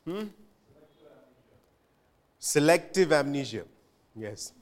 [0.05, 0.25] Hmm?
[2.37, 3.63] Selective amnesia.
[4.15, 4.53] Yes.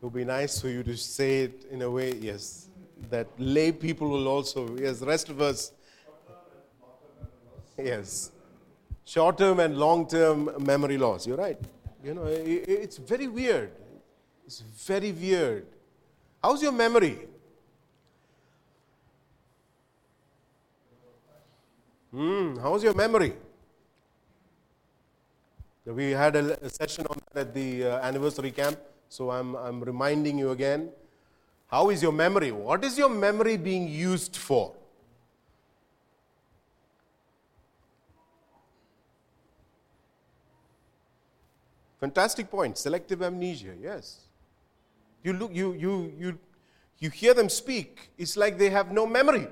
[0.00, 2.68] It would be nice for you to say it in a way, yes,
[3.10, 5.72] that lay people will also, yes, the rest of us.
[7.76, 8.32] Yes.
[9.08, 11.26] Short term and long term memory loss.
[11.26, 11.58] You're right.
[12.04, 13.70] You know, it's very weird.
[14.44, 15.64] It's very weird.
[16.44, 17.16] How's your memory?
[22.10, 22.58] Hmm?
[22.58, 23.32] How's your memory?
[25.86, 29.80] We had a, a session on that at the uh, anniversary camp, so I'm, I'm
[29.82, 30.90] reminding you again.
[31.68, 32.52] How is your memory?
[32.52, 34.74] What is your memory being used for?
[42.00, 42.78] Fantastic point.
[42.78, 44.20] Selective amnesia, yes.
[45.22, 46.38] You look, you, you, you,
[46.98, 49.48] you hear them speak, it's like they have no memory.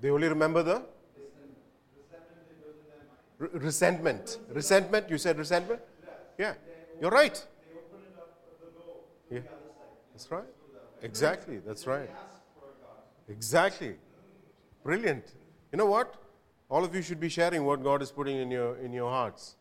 [0.00, 0.82] They only remember the
[3.38, 4.38] Re- resentment.
[4.48, 5.80] Resentment, you said resentment?
[6.38, 6.54] Yeah,
[7.00, 7.44] you're right.
[9.30, 9.40] Yeah.
[10.14, 10.44] That's right.
[11.04, 12.10] Exactly, that's right.
[13.28, 13.94] Exactly.
[14.82, 15.34] Brilliant.
[15.70, 16.14] You know what?
[16.70, 19.56] All of you should be sharing what God is putting in your, in your hearts.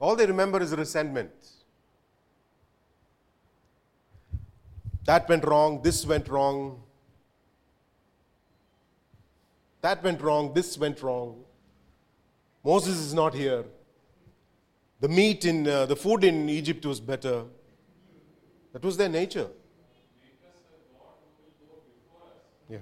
[0.00, 1.30] All they remember is resentment.
[5.04, 6.82] That went wrong, this went wrong.
[9.82, 11.44] That went wrong, this went wrong.
[12.64, 13.64] Moses is not here.
[15.00, 17.44] The meat in uh, the food in Egypt was better.
[18.78, 19.48] That was their nature.
[22.70, 22.78] Yeah.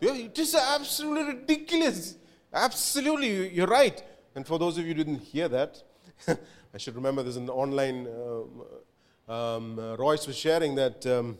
[0.00, 2.16] It is absolutely ridiculous.
[2.54, 4.02] Absolutely, you're right.
[4.34, 5.82] And for those of you who didn't hear that,
[6.26, 8.06] I should remember there's an online.
[8.06, 11.04] Uh, um, uh, Royce was sharing that.
[11.06, 11.36] Um,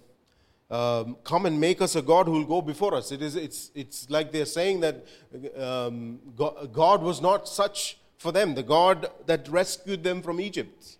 [0.70, 3.12] um, come and make us a God who will go before us.
[3.12, 5.07] It is, it's, it's like they're saying that
[5.57, 10.96] um, God, God was not such for them, the God that rescued them from Egypt.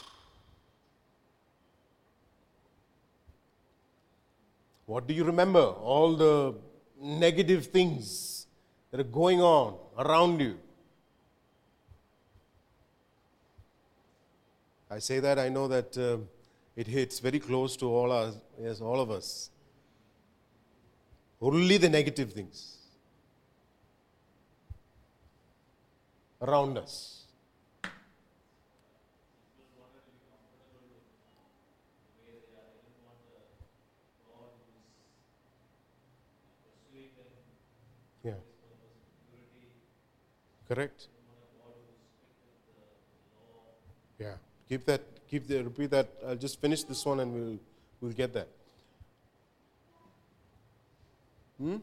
[4.88, 5.62] What do you remember?
[5.62, 6.54] All the
[7.01, 8.45] negative things
[8.91, 10.60] that are going on around you.
[14.91, 15.97] I say that, I know that.
[15.97, 16.17] Uh,
[16.75, 19.49] it hits very close to all us, yes, all of us.
[21.41, 22.74] Only the negative things
[26.41, 27.24] around us.
[38.24, 38.34] Yeah.
[40.67, 41.08] Correct.
[44.19, 44.36] Yeah.
[44.67, 46.08] Keep that keep the, repeat that.
[46.28, 47.60] I'll just finish this one and we'll,
[48.02, 48.48] we'll get that.
[51.60, 51.78] Hmm?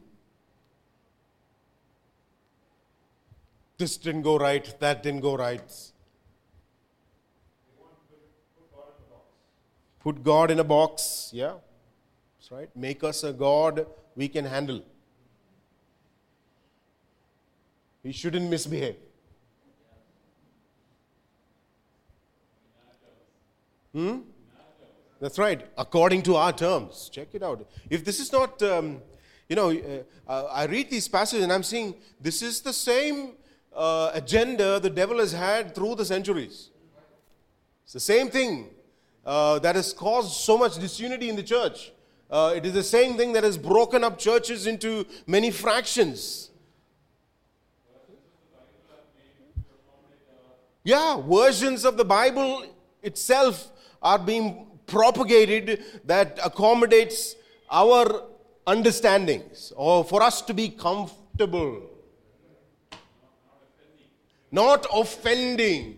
[3.83, 5.69] This didn't go right, that didn't go right.
[9.99, 11.55] Put God in a box, yeah.
[12.37, 12.69] That's right.
[12.77, 14.81] Make us a God we can handle.
[18.03, 18.95] We shouldn't misbehave.
[23.93, 24.19] Hmm?
[25.19, 27.09] That's right, according to our terms.
[27.11, 27.67] Check it out.
[27.89, 29.01] If this is not, um,
[29.49, 29.77] you know,
[30.25, 33.33] uh, I read these passages and I'm seeing this is the same
[33.75, 36.69] uh, agenda the devil has had through the centuries.
[37.83, 38.69] It's the same thing
[39.25, 41.91] uh, that has caused so much disunity in the church.
[42.29, 46.49] Uh, it is the same thing that has broken up churches into many fractions.
[50.83, 52.65] Yeah, versions of the Bible
[53.01, 57.35] itself are being propagated that accommodates
[57.71, 58.23] our
[58.67, 61.89] understandings or for us to be comfortable.
[64.53, 65.97] Not offending.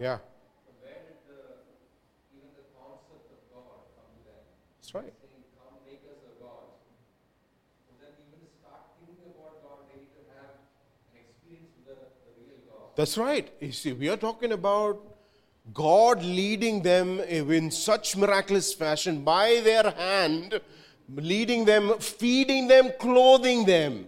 [0.00, 0.16] Yeah.
[4.80, 5.12] That's right.
[12.94, 13.52] That's right.
[13.60, 14.98] You see, we are talking about
[15.74, 20.58] God leading them in such miraculous fashion by their hand,
[21.14, 24.06] leading them, feeding them, clothing them.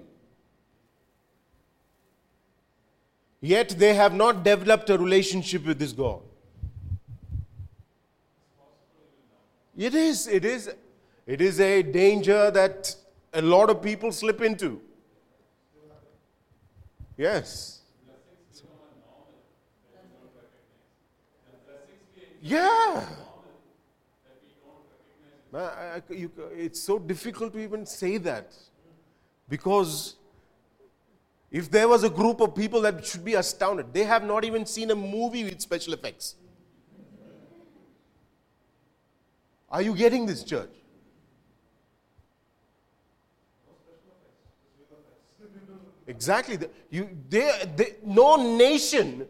[3.41, 6.21] Yet they have not developed a relationship with this God.
[9.77, 10.71] It is, it is,
[11.25, 12.97] it is a danger that
[13.33, 14.81] a lot of people slip into.
[17.17, 17.81] Yes.
[22.43, 23.05] Yeah.
[25.53, 28.53] It's so difficult to even say that.
[29.49, 30.17] Because
[31.51, 34.67] if there was a group of people that should be astounded, they have not even
[34.67, 36.35] seen a movie with special effects.
[39.71, 40.71] Are you getting this, church?
[46.07, 46.59] Exactly.
[46.91, 49.27] You, they, they, no nation,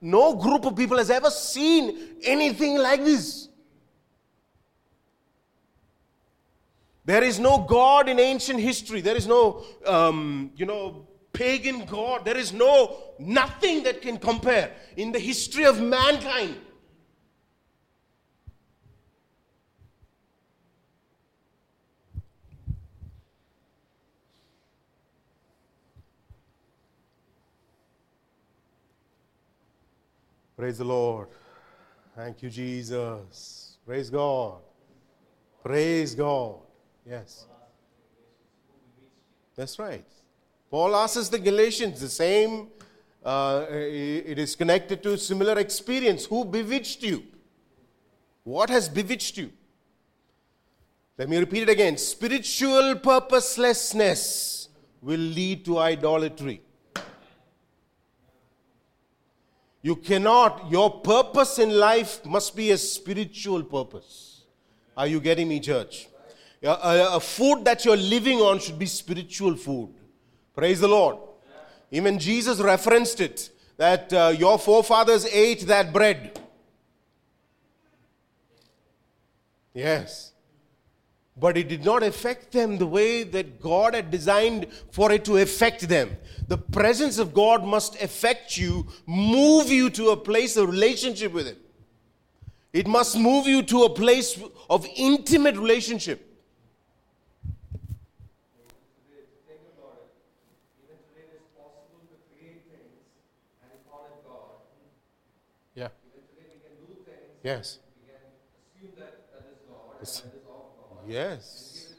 [0.00, 3.48] no group of people has ever seen anything like this.
[7.04, 9.00] There is no God in ancient history.
[9.00, 12.24] There is no, um, you know, pagan God.
[12.24, 16.56] There is no, nothing that can compare in the history of mankind.
[30.56, 31.26] Praise the Lord.
[32.14, 33.78] Thank you, Jesus.
[33.84, 34.60] Praise God.
[35.64, 36.60] Praise God.
[37.08, 37.46] Yes.
[39.56, 40.04] That's right.
[40.70, 42.68] Paul asks the Galatians the same,
[43.24, 46.24] uh, it is connected to similar experience.
[46.24, 47.24] Who bewitched you?
[48.44, 49.52] What has bewitched you?
[51.18, 51.98] Let me repeat it again.
[51.98, 54.68] Spiritual purposelessness
[55.02, 56.62] will lead to idolatry.
[59.82, 64.44] You cannot, your purpose in life must be a spiritual purpose.
[64.96, 66.08] Are you getting me, church?
[66.62, 69.92] A, a- food that you're living on should be spiritual food.
[70.54, 71.16] Praise the Lord.
[71.90, 76.38] Even Jesus referenced it that uh, your forefathers ate that bread.
[79.74, 80.32] Yes.
[81.36, 85.38] But it did not affect them the way that God had designed for it to
[85.38, 86.16] affect them.
[86.46, 91.46] The presence of God must affect you, move you to a place of relationship with
[91.46, 91.56] Him.
[92.72, 94.38] It must move you to a place
[94.68, 96.28] of intimate relationship.
[99.48, 100.12] Think about it.
[100.84, 102.92] Even today it is possible to create things
[103.62, 104.60] and call it God.
[105.74, 105.88] Yeah.
[106.12, 107.78] Even today we can do things, Yes.
[111.06, 111.94] Yes.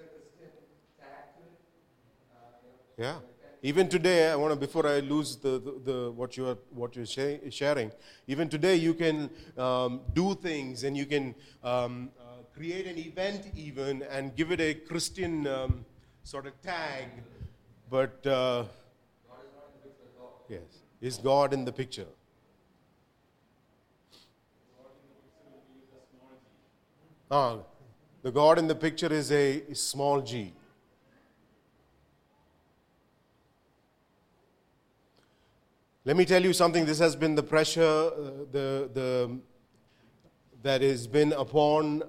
[2.97, 3.19] Yeah.
[3.61, 6.95] Even today, I want to before I lose the, the, the what you are what
[6.97, 7.91] you're sha- sharing.
[8.27, 11.33] Even today, you can um, do things and you can
[11.63, 15.85] um, uh, create an event even and give it a Christian um,
[16.23, 17.07] sort of tag,
[17.89, 18.65] but uh,
[20.49, 20.61] yes,
[21.01, 22.07] is God in the picture?
[27.35, 27.57] Ah,
[28.21, 30.53] the God in the picture is a small g.
[36.05, 36.85] Let me tell you something.
[36.85, 38.11] This has been the pressure uh,
[38.51, 39.39] the, the,
[40.61, 42.03] that has been upon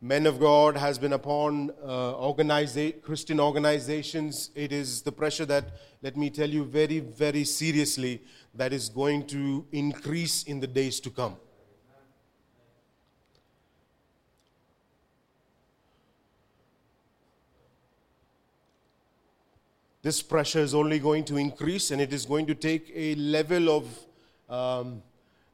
[0.00, 4.50] men of God, has been upon uh, organiza- Christian organizations.
[4.54, 5.64] It is the pressure that,
[6.02, 8.22] let me tell you very, very seriously,
[8.54, 11.36] that is going to increase in the days to come.
[20.04, 23.70] This pressure is only going to increase and it is going to take a level
[23.70, 23.84] of
[24.50, 25.02] um,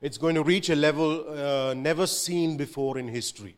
[0.02, 3.54] it's going to reach a level uh, never seen before in history.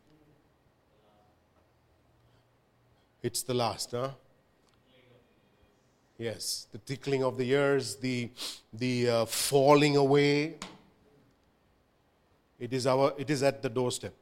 [3.23, 4.11] It's the last huh?
[6.19, 8.29] Yes the tickling of the ears the
[8.71, 10.57] the uh, falling away.
[12.59, 14.13] It is our it is at the doorstep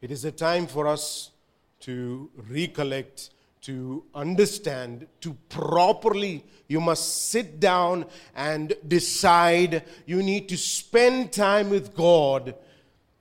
[0.00, 1.32] It is a time for us
[1.80, 3.30] to recollect,
[3.62, 8.04] to understand, to properly, you must sit down
[8.36, 9.82] and decide.
[10.06, 12.54] You need to spend time with God.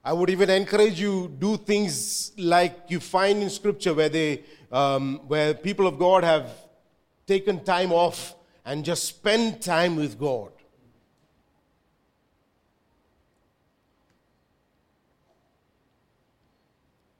[0.05, 5.21] I would even encourage you do things like you find in Scripture where they, um,
[5.27, 6.51] where people of God have
[7.25, 10.51] taken time off and just spend time with God.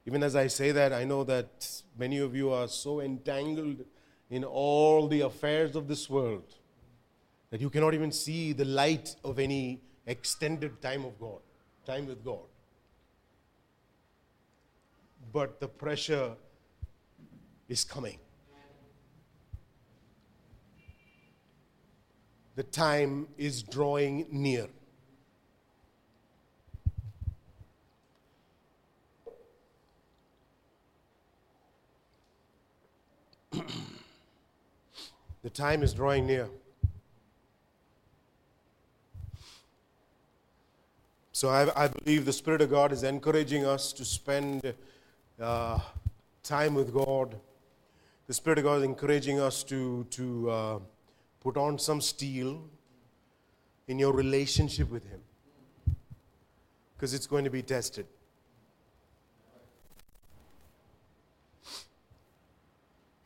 [0.08, 3.84] Even as I say that, I know that many of you are so entangled
[4.30, 6.56] in all the affairs of this world
[7.50, 11.42] that you cannot even see the light of any extended time of God,
[11.86, 12.48] time with God.
[15.34, 16.36] But the pressure
[17.68, 18.20] is coming.
[22.56, 24.68] The time is drawing near.
[35.44, 36.50] The time is drawing near.
[41.32, 44.74] So I, I believe the Spirit of God is encouraging us to spend
[45.40, 45.80] uh,
[46.44, 47.36] time with God.
[48.26, 50.80] The Spirit of God is encouraging us to, to uh,
[51.40, 52.62] put on some steel
[53.88, 55.22] in your relationship with Him
[56.96, 58.08] because it's going to be tested.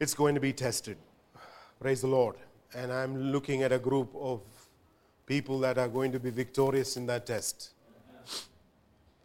[0.01, 0.97] It's going to be tested.
[1.79, 2.35] Praise the Lord.
[2.73, 4.41] And I'm looking at a group of
[5.27, 7.69] people that are going to be victorious in that test.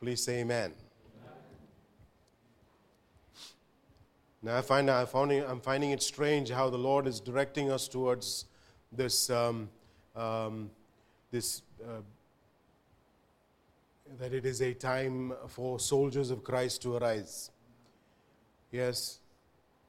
[0.01, 0.75] Please say amen.
[4.43, 5.07] Now I find I
[5.49, 8.45] I'm finding it strange how the Lord is directing us towards
[8.93, 9.71] this um,
[10.15, 10.71] um,
[11.31, 12.03] this uh,
[14.19, 17.51] that it is a time for soldiers of Christ to arise.
[18.71, 19.21] Yes,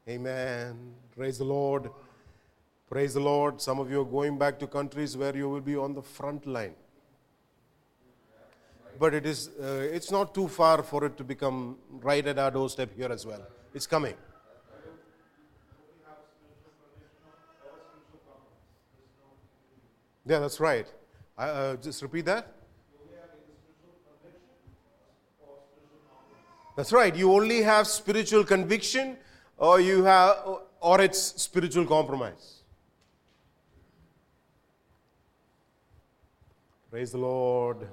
[0.09, 0.93] Amen.
[1.13, 1.89] Praise the Lord.
[2.89, 3.61] Praise the Lord.
[3.61, 6.45] Some of you are going back to countries where you will be on the front
[6.45, 6.75] line.
[8.97, 12.51] But it is, uh, it's not too far for it to become right at our
[12.51, 13.45] doorstep here as well.
[13.73, 14.13] It's coming.
[20.25, 20.87] Yeah, that's right.
[21.37, 22.53] uh, just repeat that.
[26.77, 27.13] That's right.
[27.13, 29.17] You only have spiritual conviction
[29.57, 30.37] or you have
[30.79, 32.61] or it's spiritual compromise.
[36.91, 37.87] Praise the lord.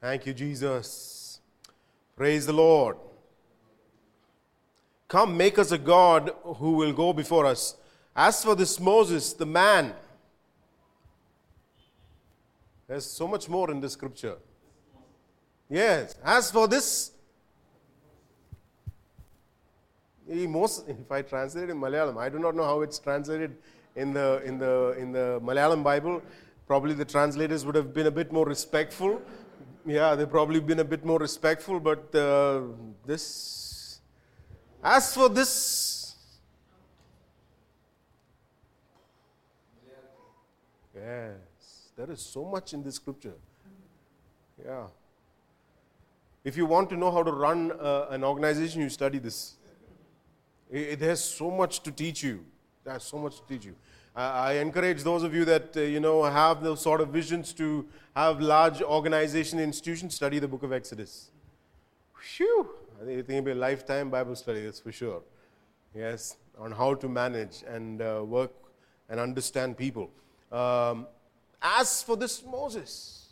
[0.00, 1.40] Thank you jesus.
[2.16, 2.96] Praise the lord.
[5.08, 7.76] Come make us a god who will go before us.
[8.16, 9.92] As for this moses the man
[12.86, 14.36] there's so much more in this scripture.
[15.68, 17.13] Yes as for this
[20.28, 23.56] most, if I translate in Malayalam, I do not know how it's translated
[23.96, 26.22] in the, in the, in the Malayalam Bible.
[26.66, 29.20] Probably the translators would have been a bit more respectful.
[29.86, 32.62] Yeah, they've probably been a bit more respectful, but uh,
[33.04, 34.00] this,
[34.82, 36.14] as for this,
[40.94, 41.34] yes,
[41.96, 43.34] there is so much in this scripture.
[44.64, 44.86] Yeah.
[46.44, 49.56] If you want to know how to run uh, an organization, you study this.
[50.74, 52.44] It has so much to teach you.
[52.82, 53.76] There's so much to teach you.
[54.16, 57.86] I encourage those of you that uh, you know have those sort of visions to
[58.16, 61.30] have large organization institutions study the book of Exodus.
[62.20, 62.68] Phew!
[63.00, 64.64] I think it'll be a lifetime Bible study.
[64.64, 65.22] That's for sure.
[65.94, 68.50] Yes, on how to manage and uh, work
[69.08, 70.10] and understand people.
[70.50, 71.06] Um,
[71.62, 73.28] as for this Moses,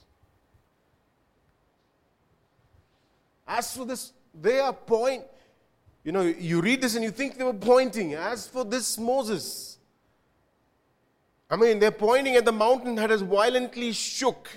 [3.49, 5.24] as for this, they are point.
[6.05, 8.14] You know, you read this and you think they were pointing.
[8.14, 9.78] As for this Moses,
[11.48, 14.48] I mean, they're pointing at the mountain that has violently shook.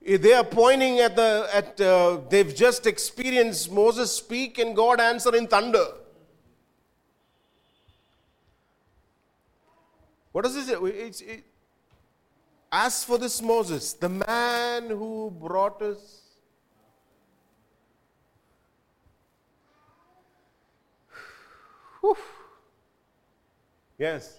[0.00, 5.34] They are pointing at the, at, uh, they've just experienced Moses speak and God answer
[5.34, 5.84] in thunder.
[10.30, 10.74] What does it say?
[10.74, 11.44] It's, it,
[12.70, 16.20] as for this Moses, the man who brought us
[22.06, 22.16] Whew.
[23.98, 24.38] Yes.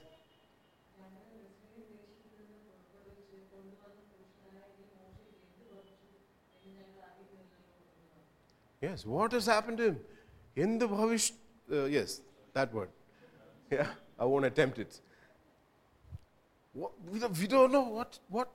[8.81, 9.99] Yes, what has happened to him?
[10.55, 11.31] In the Bhavish,
[11.69, 12.21] uh, yes,
[12.53, 12.89] that word.
[13.69, 13.87] Yeah,
[14.17, 15.01] I won't attempt it.
[16.71, 18.49] What, we, don't, we don't know what, what,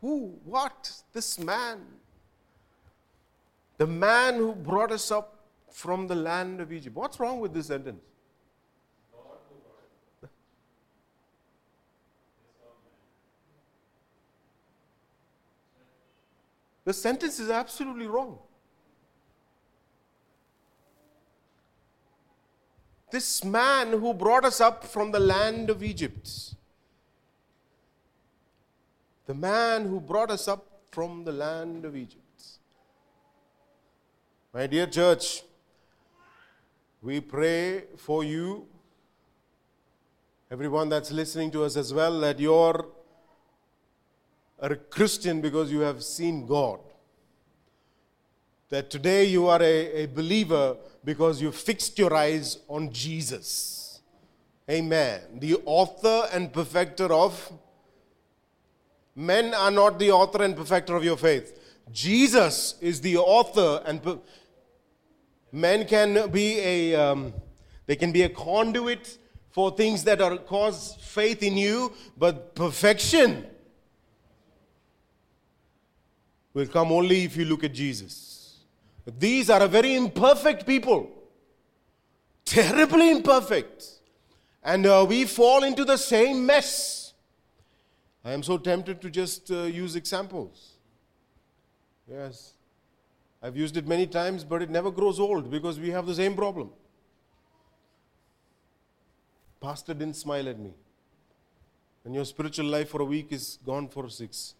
[0.00, 1.80] who, what, this man.
[3.78, 5.40] The man who brought us up
[5.72, 6.94] from the land of Egypt.
[6.94, 8.02] What's wrong with this sentence?
[16.90, 18.36] The sentence is absolutely wrong.
[23.12, 26.56] This man who brought us up from the land of Egypt,
[29.26, 32.42] the man who brought us up from the land of Egypt.
[34.52, 35.44] My dear church,
[37.00, 38.66] we pray for you,
[40.50, 42.88] everyone that's listening to us as well, that your
[44.60, 46.80] a Christian because you have seen God.
[48.68, 54.00] That today you are a, a believer because you fixed your eyes on Jesus.
[54.68, 55.20] Amen.
[55.38, 57.52] The author and perfecter of
[59.16, 61.58] men are not the author and perfecter of your faith.
[61.90, 64.20] Jesus is the author and per-
[65.50, 67.34] men can be a um,
[67.86, 69.18] they can be a conduit
[69.50, 73.46] for things that are cause faith in you, but perfection
[76.54, 78.58] will come only if you look at Jesus.
[79.18, 81.10] These are a very imperfect people.
[82.50, 83.84] terribly imperfect.
[84.62, 87.14] And uh, we fall into the same mess.
[88.24, 90.72] I am so tempted to just uh, use examples.
[92.10, 92.54] Yes.
[93.42, 96.34] I've used it many times, but it never grows old because we have the same
[96.34, 96.70] problem.
[99.60, 100.72] Pastor didn't smile at me.
[102.04, 104.54] And your spiritual life for a week is gone for six.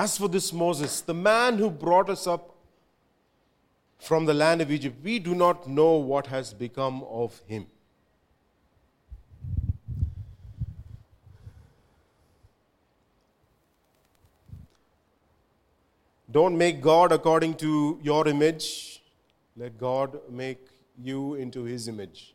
[0.00, 2.54] As for this Moses, the man who brought us up
[3.98, 7.66] from the land of Egypt, we do not know what has become of him.
[16.30, 19.02] Don't make God according to your image.
[19.54, 22.34] Let God make you into his image.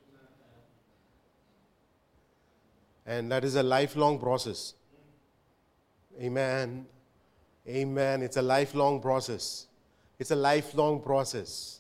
[3.08, 4.76] And that is a lifelong process.
[6.22, 6.86] Amen.
[7.68, 8.22] Amen.
[8.22, 9.66] It's a lifelong process.
[10.20, 11.80] It's a lifelong process.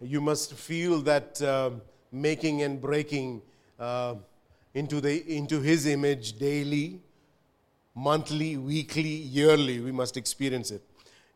[0.00, 1.70] You must feel that uh,
[2.12, 3.42] making and breaking
[3.80, 4.14] uh,
[4.74, 7.00] into, the, into His image daily,
[7.94, 9.80] monthly, weekly, yearly.
[9.80, 10.82] We must experience it.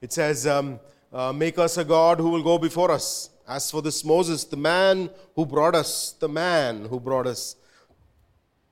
[0.00, 0.78] It says, um,
[1.12, 3.30] uh, Make us a God who will go before us.
[3.48, 7.56] As for this Moses, the man who brought us, the man who brought us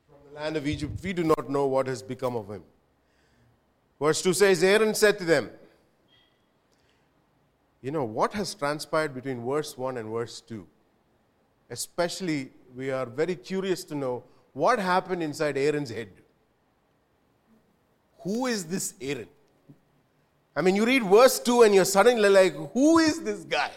[0.06, 2.62] from the land of Egypt, we do not know what has become of him.
[4.00, 5.50] Verse 2 says, Aaron said to them,
[7.82, 10.66] You know, what has transpired between verse 1 and verse 2?
[11.68, 14.24] Especially, we are very curious to know
[14.54, 16.08] what happened inside Aaron's head.
[18.20, 19.28] Who is this Aaron?
[20.56, 23.70] I mean, you read verse 2 and you're suddenly like, Who is this guy?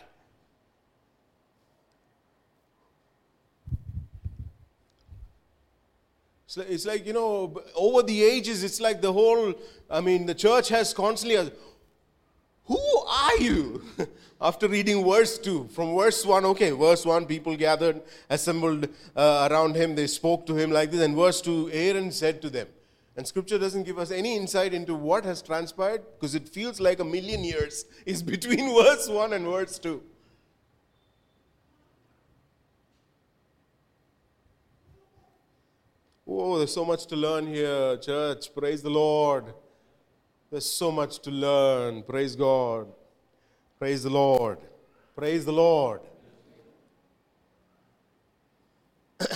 [6.58, 9.54] It's like, you know, over the ages, it's like the whole,
[9.90, 11.54] I mean, the church has constantly, asked
[12.66, 13.84] who are you?
[14.42, 19.76] After reading verse 2, from verse 1, okay, verse 1, people gathered, assembled uh, around
[19.76, 22.68] him, they spoke to him like this, and verse 2, Aaron said to them.
[23.16, 27.00] And scripture doesn't give us any insight into what has transpired because it feels like
[27.00, 30.02] a million years is between verse 1 and verse 2.
[36.26, 38.56] Oh, there's so much to learn here, church.
[38.56, 39.54] Praise the Lord.
[40.50, 42.04] There's so much to learn.
[42.04, 42.88] Praise God.
[43.78, 44.60] Praise the Lord.
[45.16, 46.00] Praise the Lord.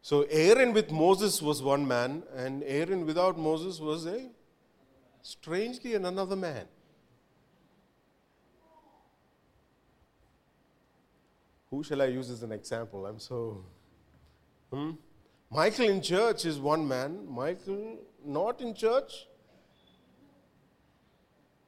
[0.00, 4.30] so, Aaron with Moses was one man, and Aaron without Moses was a
[5.20, 6.64] strangely another man.
[11.74, 13.04] Who shall I use as an example?
[13.04, 13.64] I'm so
[14.70, 14.92] Hmm?
[15.50, 19.26] Michael in church is one man, Michael not in church.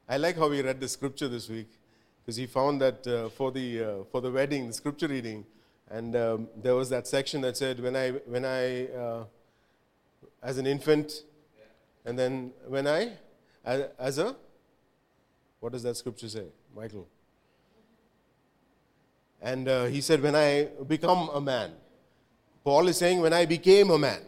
[0.07, 1.69] I like how he read the scripture this week
[2.21, 5.45] because he found that uh, for, the, uh, for the wedding, the scripture reading,
[5.89, 9.23] and um, there was that section that said, When I, when I uh,
[10.41, 11.23] as an infant,
[12.05, 13.11] and then when I,
[13.65, 14.35] as, as a,
[15.59, 17.07] what does that scripture say, Michael?
[19.41, 21.71] And uh, he said, When I become a man.
[22.67, 24.19] Paul is saying, when I became a man.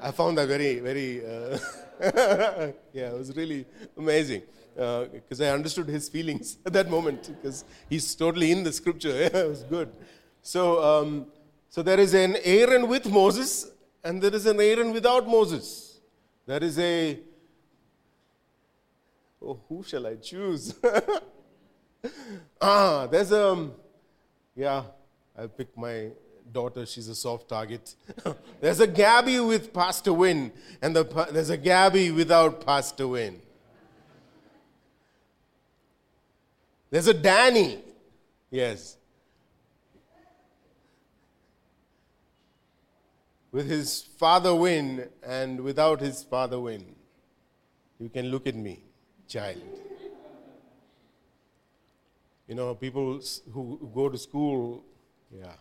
[0.00, 1.58] I found that very, very, uh,
[2.92, 3.66] yeah, it was really
[3.96, 4.42] amazing
[4.76, 9.10] because uh, I understood his feelings at that moment because he's totally in the scripture.
[9.22, 9.90] Yeah, it was good.
[10.40, 11.26] So, um,
[11.68, 13.72] so there is an Aaron with Moses
[14.04, 15.98] and there is an Aaron without Moses.
[16.46, 17.18] There is a,
[19.42, 20.76] oh, who shall I choose?
[22.60, 23.72] ah, there's a, um,
[24.58, 24.82] yeah,
[25.38, 26.08] I'll pick my
[26.52, 27.94] daughter, she's a soft target.
[28.60, 30.50] there's a Gabby with Pastor Vin,
[30.82, 33.40] and the, there's a Gabby without Pastor Vin.
[36.90, 37.78] There's a Danny,
[38.50, 38.96] yes,
[43.52, 46.96] with his father Vin and without his father Vin.
[48.00, 48.82] You can look at me,
[49.28, 49.62] child.
[52.48, 53.20] You know, people
[53.52, 54.82] who go to school,
[55.30, 55.52] yeah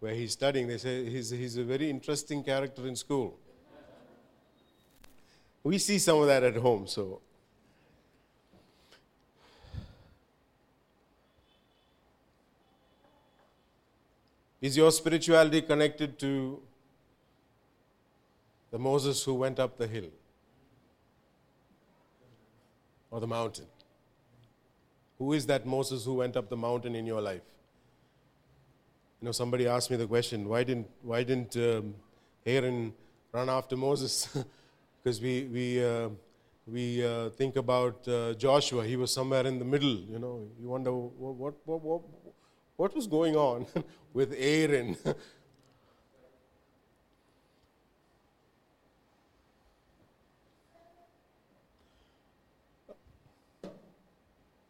[0.00, 3.36] where he's studying, they say he's, he's a very interesting character in school.
[5.64, 7.20] We see some of that at home, so.
[14.60, 16.60] Is your spirituality connected to
[18.70, 20.10] the Moses who went up the hill
[23.10, 23.66] or the mountain?
[25.18, 27.42] Who is that Moses who went up the mountain in your life?
[29.20, 31.94] You know, somebody asked me the question, why didn't, why didn't um,
[32.46, 32.92] Aaron
[33.32, 34.28] run after Moses
[35.02, 36.08] because we, we, uh,
[36.66, 38.84] we uh, think about uh, Joshua.
[38.84, 40.46] He was somewhere in the middle, you know.
[40.60, 42.02] You wonder what, what, what, what,
[42.76, 43.66] what was going on
[44.12, 44.96] with Aaron.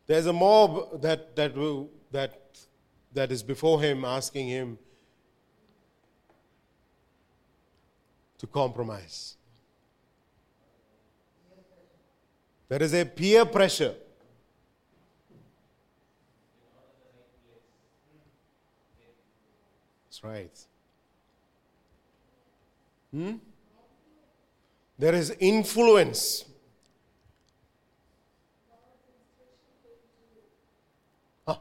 [0.09, 2.59] There's a mob that, that, will, that,
[3.13, 4.79] that is before him asking him
[8.39, 9.37] to compromise.
[12.69, 13.95] There is a peer pressure.
[20.07, 20.59] That's right.
[23.13, 23.37] Hmm?
[24.99, 26.45] There is influence.
[31.47, 31.57] Huh.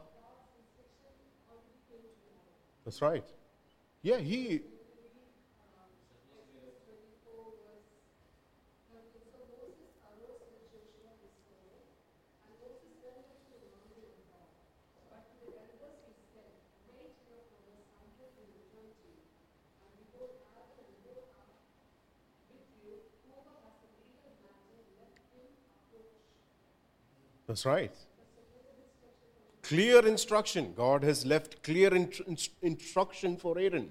[2.88, 3.24] That's right.
[4.02, 4.62] Yeah, he
[27.46, 27.92] That's right.
[29.68, 30.72] Clear instruction.
[30.74, 31.94] God has left clear
[32.62, 33.90] instruction for Aaron.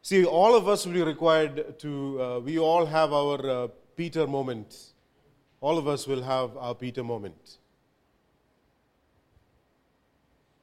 [0.00, 4.26] See, all of us will be required to, uh, we all have our uh, Peter
[4.26, 4.74] moment.
[5.60, 7.58] All of us will have our Peter moment.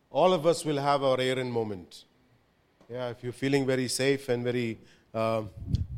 [0.10, 2.06] All of us will have our Aaron moment.
[2.90, 4.80] Yeah, if you're feeling very safe and very
[5.14, 5.44] uh,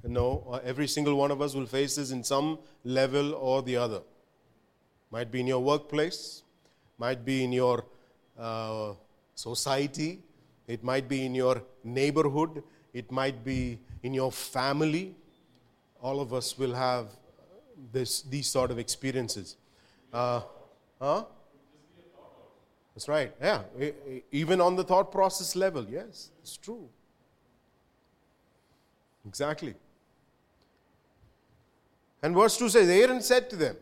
[0.04, 3.76] no, uh, every single one of us will face this in some level or the
[3.76, 4.02] other.
[5.12, 6.44] Might be in your workplace,
[6.98, 7.86] might be in your
[8.38, 8.94] uh,
[9.36, 10.20] society,
[10.68, 15.16] it might be in your neighborhood, it might be in your family.
[16.02, 17.08] All of us will have
[17.92, 19.56] this, these sort of experiences.
[20.12, 20.42] Uh,
[21.02, 21.24] huh?
[22.94, 23.32] That's right.
[23.42, 23.62] Yeah.
[24.32, 26.90] Even on the thought process level, yes, it's true.
[29.28, 29.76] Exactly.
[32.22, 33.76] And verse 2 says, Aaron said to them,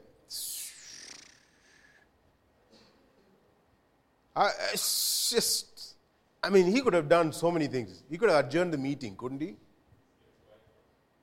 [4.35, 5.95] I, just,
[6.43, 8.03] I mean, he could have done so many things.
[8.09, 9.55] He could have adjourned the meeting, couldn't he?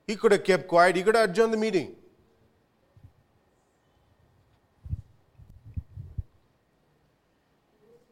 [0.07, 0.97] He could have kept quiet.
[0.97, 1.95] He could have adjourned the meeting.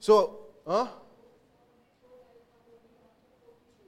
[0.00, 0.88] So, huh?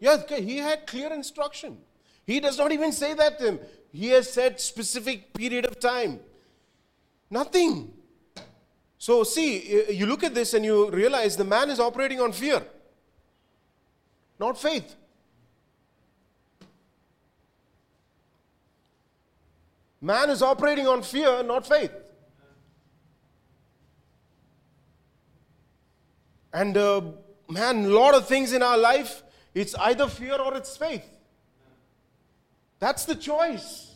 [0.00, 1.78] Yes, he had clear instruction.
[2.26, 3.60] He does not even say that to him.
[3.93, 6.20] He has said specific period of time.
[7.30, 7.93] Nothing.
[8.99, 12.62] So see, you look at this and you realize the man is operating on fear,
[14.38, 14.95] not faith.
[20.01, 21.93] Man is operating on fear, not faith.
[26.53, 27.03] And uh,
[27.49, 29.22] man, lot of things in our life,
[29.55, 31.09] it's either fear or it's faith.
[32.82, 33.94] That's the choice.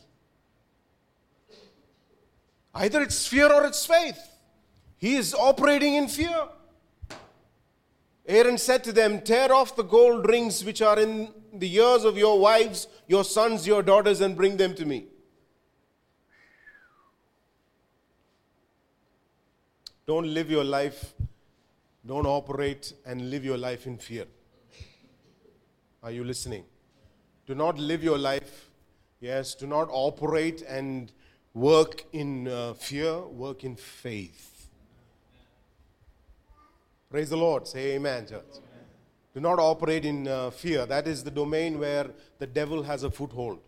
[2.72, 4.20] Either it's fear or it's faith.
[4.97, 6.45] He is operating in fear.
[8.28, 12.16] Aaron said to them, Tear off the gold rings which are in the ears of
[12.16, 15.07] your wives, your sons, your daughters, and bring them to me.
[20.07, 21.12] Don't live your life,
[22.07, 24.26] don't operate and live your life in fear.
[26.05, 26.62] Are you listening?
[27.49, 28.70] Do not live your life
[29.21, 31.11] Yes, do not operate and
[31.55, 34.69] work in uh, fear, work in faith.
[37.09, 37.67] Praise the Lord.
[37.67, 38.61] Say amen, church.
[39.33, 40.85] Do not operate in uh, fear.
[40.85, 43.61] That is the domain where the devil has a foothold.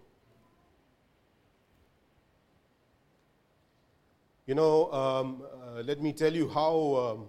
[4.46, 7.26] You know, um, uh, let me tell you how um,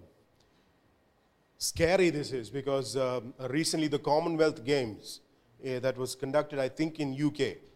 [1.58, 5.22] scary this is because um, recently the Commonwealth Games
[5.66, 7.69] uh, that was conducted, I think, in UK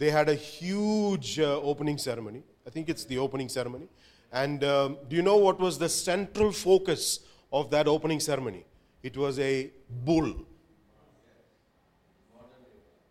[0.00, 2.42] they had a huge uh, opening ceremony.
[2.66, 3.86] I think it's the opening ceremony.
[4.32, 7.20] And um, do you know what was the central focus
[7.52, 8.64] of that opening ceremony?
[9.02, 9.70] It was a
[10.06, 10.46] bull.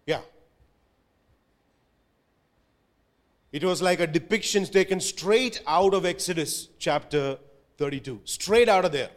[0.08, 0.22] Yeah.
[3.52, 7.38] It was like a depiction taken straight out of Exodus chapter
[7.78, 8.22] 32.
[8.26, 9.12] Straight out of there.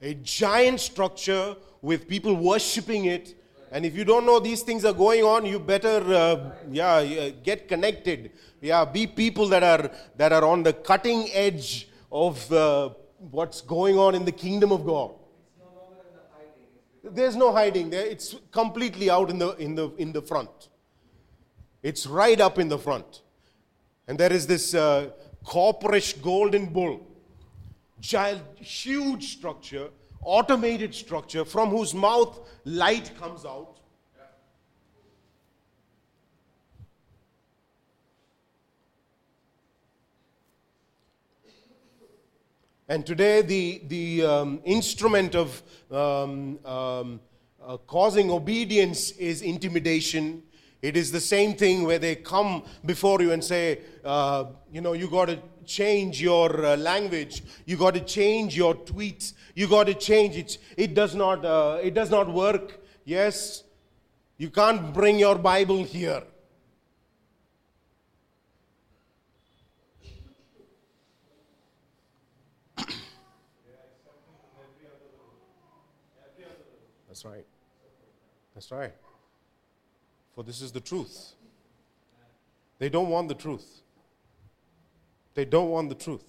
[0.00, 3.35] A giant structure with people worshipping it
[3.70, 7.68] and if you don't know these things are going on, you better, uh, yeah, get
[7.68, 8.32] connected.
[8.60, 13.98] Yeah, be people that are that are on the cutting edge of uh, what's going
[13.98, 15.12] on in the kingdom of God.
[17.02, 18.04] there's no hiding there.
[18.04, 20.68] It's completely out in the, in the, in the front.
[21.82, 23.22] It's right up in the front.
[24.08, 25.10] And there is this uh,
[25.44, 27.06] copperish golden bull,
[28.00, 29.90] giant, huge structure,
[30.22, 33.76] automated structure from whose mouth light comes out.
[42.88, 45.60] And today, the, the um, instrument of
[45.90, 47.20] um, um,
[47.60, 50.44] uh, causing obedience is intimidation.
[50.82, 54.92] It is the same thing where they come before you and say, uh, you know,
[54.92, 59.86] you got to change your uh, language, you got to change your tweets, you got
[59.88, 60.58] to change it.
[60.76, 62.80] It does not, uh, it does not work.
[63.04, 63.64] Yes,
[64.38, 66.22] you can't bring your Bible here.
[77.08, 77.46] That's right.
[78.54, 78.92] That's right.
[80.36, 81.32] For this is the truth.
[82.78, 83.80] They don't want the truth.
[85.34, 86.24] They don't want the truth.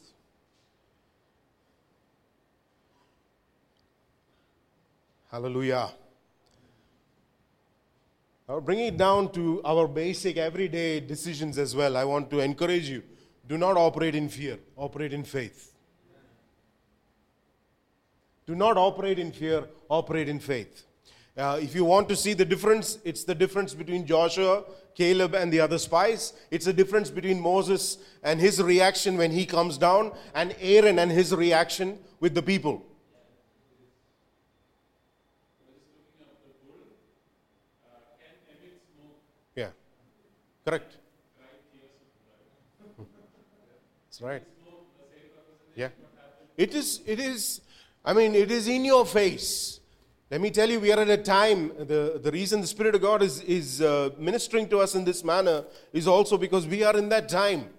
[5.30, 5.90] Hallelujah.
[8.48, 12.90] Now, bringing it down to our basic everyday decisions as well, I want to encourage
[12.90, 13.04] you
[13.46, 15.74] do not operate in fear, operate in faith.
[18.46, 20.87] Do not operate in fear, operate in faith.
[21.38, 24.64] Uh, if you want to see the difference, it's the difference between Joshua,
[24.96, 26.34] Caleb, and the other spies.
[26.50, 31.12] It's the difference between Moses and his reaction when he comes down, and Aaron and
[31.12, 32.84] his reaction with the people.
[39.56, 39.70] Yeah,
[40.66, 40.98] correct.
[44.08, 44.44] That's right.
[45.76, 45.90] Yeah.
[46.58, 47.62] It is, it is,
[48.04, 49.77] I mean, it is in your face.
[50.30, 53.02] Let me tell you, we are at a time, the, the reason the Spirit of
[53.02, 55.64] God is, is uh, ministering to us in this manner
[55.94, 57.70] is also because we are in that time.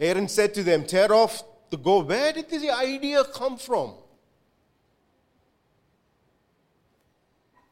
[0.00, 2.02] Aaron said to them, Tear off the go.
[2.02, 3.94] Where did this idea come from?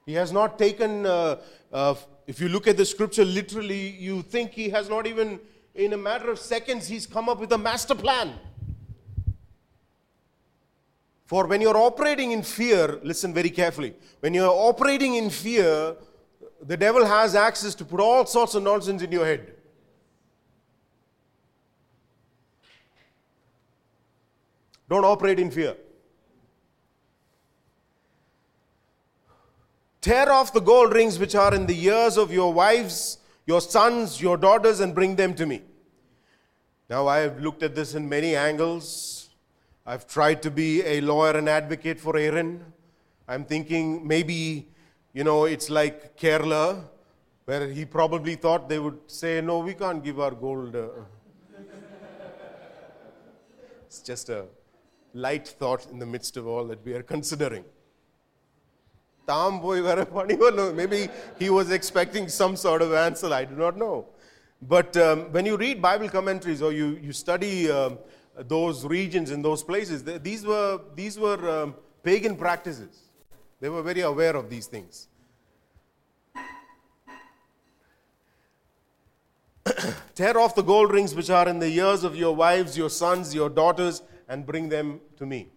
[0.07, 1.41] He has not taken, uh,
[1.73, 1.95] uh,
[2.27, 5.41] if you look at the scripture literally, you think he has not even,
[5.75, 8.35] in a matter of seconds, he's come up with a master plan.
[11.25, 13.95] For when you're operating in fear, listen very carefully.
[14.21, 15.97] When you're operating in fear,
[16.61, 19.55] the devil has access to put all sorts of nonsense in your head.
[24.91, 25.75] Don't operate in fear.
[30.03, 33.17] Tear off the gold rings which are in the ears of your wives,
[33.47, 35.63] your sons, your daughters, and bring them to me.
[36.89, 39.31] Now, I have looked at this in many angles.
[39.87, 42.65] I've tried to be a lawyer and advocate for Aaron.
[43.27, 44.69] I'm thinking maybe,
[45.13, 46.85] you know, it's like Kerala,
[47.47, 50.77] where he probably thought they would say, no, we can't give our gold.
[53.87, 54.47] It's just a
[55.13, 57.65] light thought in the midst of all that we are considering.
[59.27, 59.83] Tam boy
[60.73, 61.09] Maybe
[61.39, 63.33] he was expecting some sort of answer.
[63.33, 64.07] I do not know.
[64.61, 67.99] But um, when you read Bible commentaries or you, you study um,
[68.37, 73.01] those regions in those places, these were, these were um, pagan practices.
[73.61, 75.09] They were very aware of these things.
[80.15, 83.35] Tear off the gold rings which are in the ears of your wives, your sons,
[83.35, 85.49] your daughters, and bring them to me.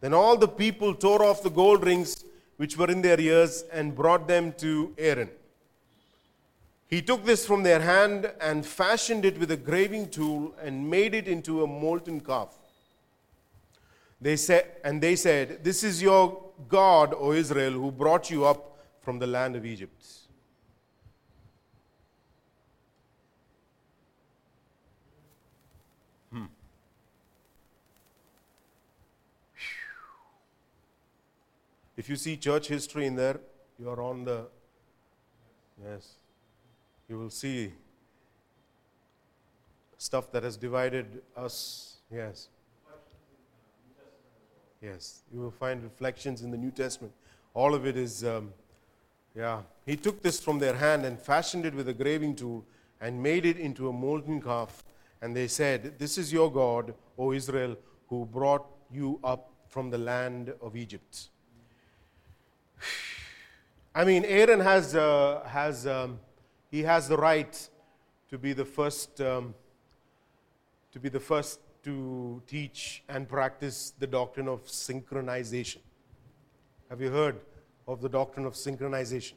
[0.00, 2.24] Then all the people tore off the gold rings
[2.56, 5.30] which were in their ears and brought them to Aaron.
[6.88, 11.14] He took this from their hand and fashioned it with a graving tool and made
[11.14, 12.58] it into a molten calf.
[14.20, 18.78] They said, and they said, This is your God, O Israel, who brought you up
[19.00, 20.04] from the land of Egypt.
[32.00, 33.38] If you see church history in there,
[33.78, 34.46] you are on the,
[35.84, 36.14] yes,
[37.10, 37.74] you will see
[39.98, 41.98] stuff that has divided us.
[42.10, 42.48] Yes.
[44.80, 47.12] Yes, you will find reflections in the New Testament.
[47.52, 48.54] All of it is, um,
[49.36, 49.60] yeah.
[49.84, 52.64] He took this from their hand and fashioned it with a graving tool
[53.02, 54.84] and made it into a molten calf.
[55.20, 57.76] And they said, This is your God, O Israel,
[58.08, 61.28] who brought you up from the land of Egypt.
[63.94, 66.20] I mean, Aaron has, uh, has um,
[66.70, 67.68] he has the right
[68.28, 69.54] to be the first um,
[70.92, 75.78] to be the first to teach and practice the doctrine of synchronization.
[76.88, 77.40] Have you heard
[77.86, 79.34] of the doctrine of synchronization?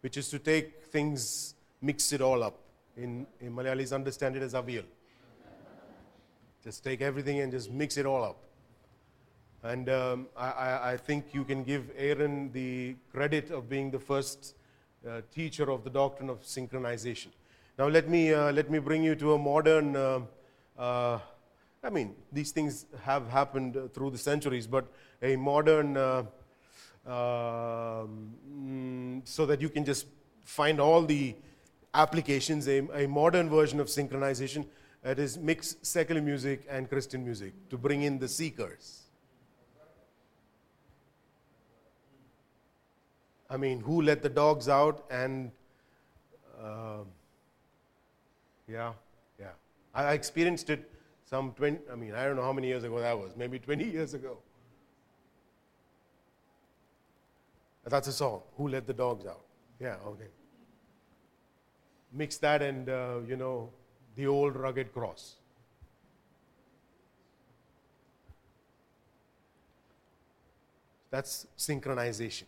[0.00, 2.58] Which is to take things, mix it all up.
[2.96, 4.84] In, in Malayalis, understand it as aviyal.
[6.62, 8.36] Just take everything and just mix it all up.
[9.64, 14.56] And um, I, I, think you can give Aaron the credit of being the first
[15.08, 17.28] uh, teacher of the doctrine of synchronization.
[17.78, 20.20] Now, let me, uh, let me bring you to a modern, uh,
[20.78, 21.18] uh
[21.82, 24.84] I mean, these things have happened through the centuries, but
[25.22, 26.24] a modern, uh,
[27.06, 30.06] um, so that you can just
[30.44, 31.34] find all the
[31.94, 34.66] applications, a, a modern version of synchronization
[35.02, 39.03] that is mix secular music and Christian music to bring in the seekers.
[43.50, 45.50] I mean, who let the dogs out and
[46.60, 47.04] uh,
[48.68, 48.92] yeah,
[49.38, 49.52] yeah.
[49.94, 50.90] I experienced it
[51.24, 53.84] some 20, I mean, I don't know how many years ago that was, maybe 20
[53.84, 54.38] years ago.
[57.86, 59.44] That's a song, Who Let the Dogs Out?
[59.78, 60.28] Yeah, okay.
[62.12, 63.70] Mix that and, uh, you know,
[64.16, 65.36] the old rugged cross.
[71.10, 72.44] That's synchronization.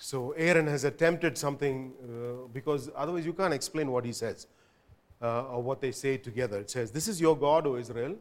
[0.00, 4.46] So Aaron has attempted something uh, because otherwise you can't explain what he says
[5.20, 6.60] uh, or what they say together.
[6.60, 8.14] It says, This is your God, O Israel,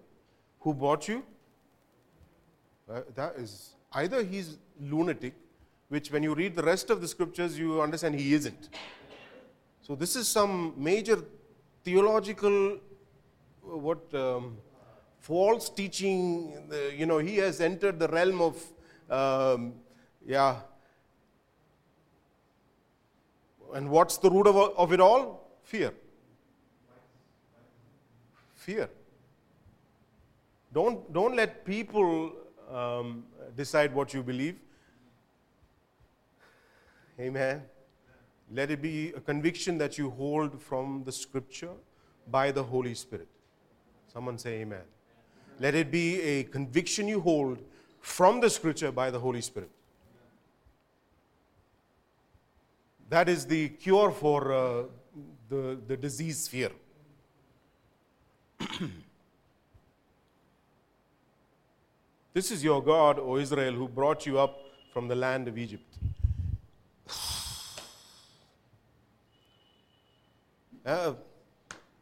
[0.59, 1.23] who brought you.
[2.91, 5.35] Uh, that is either he's lunatic,
[5.89, 8.69] which when you read the rest of the scriptures, you understand he isn't.
[9.83, 11.23] So this is some major
[11.83, 14.57] theological, uh, what, um,
[15.19, 16.57] false teaching.
[16.97, 18.63] You know, he has entered the realm of,
[19.11, 19.73] um,
[20.25, 20.55] yeah.
[23.73, 25.47] And what's the root of, of it all?
[25.63, 25.93] Fear
[28.67, 28.89] fear.
[30.73, 32.33] Don't, don't let people
[32.69, 33.23] um,
[33.55, 34.57] decide what you believe.
[37.17, 37.63] Amen.
[38.53, 41.75] Let it be a conviction that you hold from the scripture
[42.29, 43.29] by the Holy Spirit.
[44.13, 44.85] Someone say amen.
[45.61, 47.59] Let it be a conviction you hold
[48.01, 49.71] from the scripture by the Holy Spirit.
[53.09, 54.83] That is the cure for uh,
[55.49, 56.71] the, the disease fear.
[62.33, 64.59] this is your God, O Israel, who brought you up
[64.91, 65.95] from the land of Egypt.
[70.85, 71.13] Uh,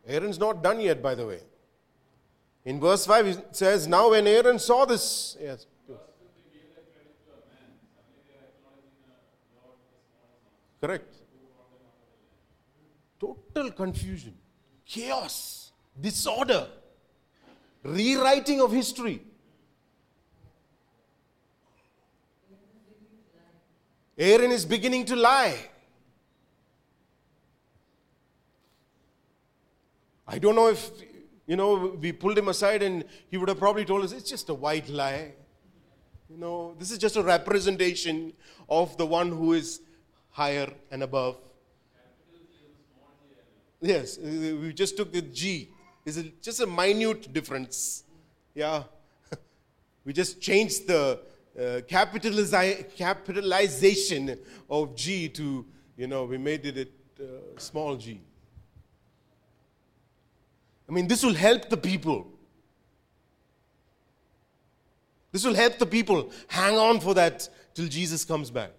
[0.06, 1.40] Aaron's not done yet, by the way.
[2.66, 5.66] In verse 5, it says, Now when Aaron saw this, yes.
[10.82, 11.16] Correct.
[13.20, 14.34] Total confusion,
[14.86, 16.68] chaos disorder,
[17.84, 19.22] rewriting of history.
[24.18, 25.58] Aaron is beginning to lie.
[30.28, 30.90] I don't know if,
[31.46, 34.50] you know, we pulled him aside and he would have probably told us it's just
[34.50, 35.34] a white lie.
[36.30, 38.34] You know, this is just a representation
[38.68, 39.82] of the one who is
[40.36, 41.38] higher and above.
[43.82, 45.70] Yes, we just took the G.
[46.06, 48.04] Is just a minute difference.
[48.54, 48.84] Yeah.
[50.06, 51.22] we just changed the
[51.60, 54.38] uh, capitalization
[54.70, 55.66] of G to,
[55.98, 56.88] you know, we made it a
[57.24, 57.28] uh,
[57.58, 58.20] small g.
[60.90, 62.28] I mean, this will help the people.
[65.32, 68.72] This will help the people hang on for that till Jesus comes back.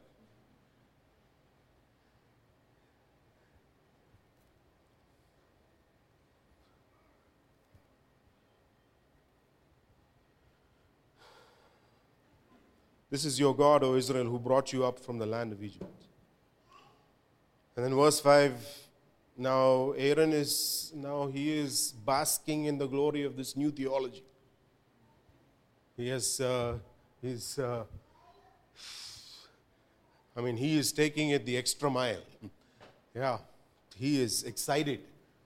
[13.16, 16.02] This is your God, O Israel, who brought you up from the land of Egypt.
[17.74, 18.52] And then verse 5
[19.38, 24.22] now Aaron is now he is basking in the glory of this new theology.
[25.96, 26.74] He has uh,
[27.22, 27.84] he's uh,
[30.36, 32.24] I mean he is taking it the extra mile.
[33.14, 33.38] Yeah,
[33.96, 35.00] he is excited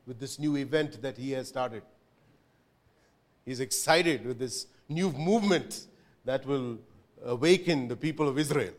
[0.09, 1.85] with this new event that he has started.
[3.45, 5.87] He's excited with this new movement
[6.25, 6.81] that will
[7.25, 8.73] awaken the people of Israel.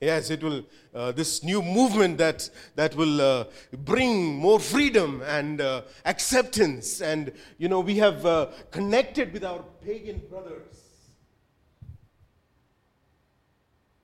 [0.00, 0.64] Yes, it will,
[0.94, 3.44] uh, this new movement that, that will uh,
[3.84, 7.02] bring more freedom and uh, acceptance.
[7.02, 10.70] And, you know, we have uh, connected with our pagan brothers.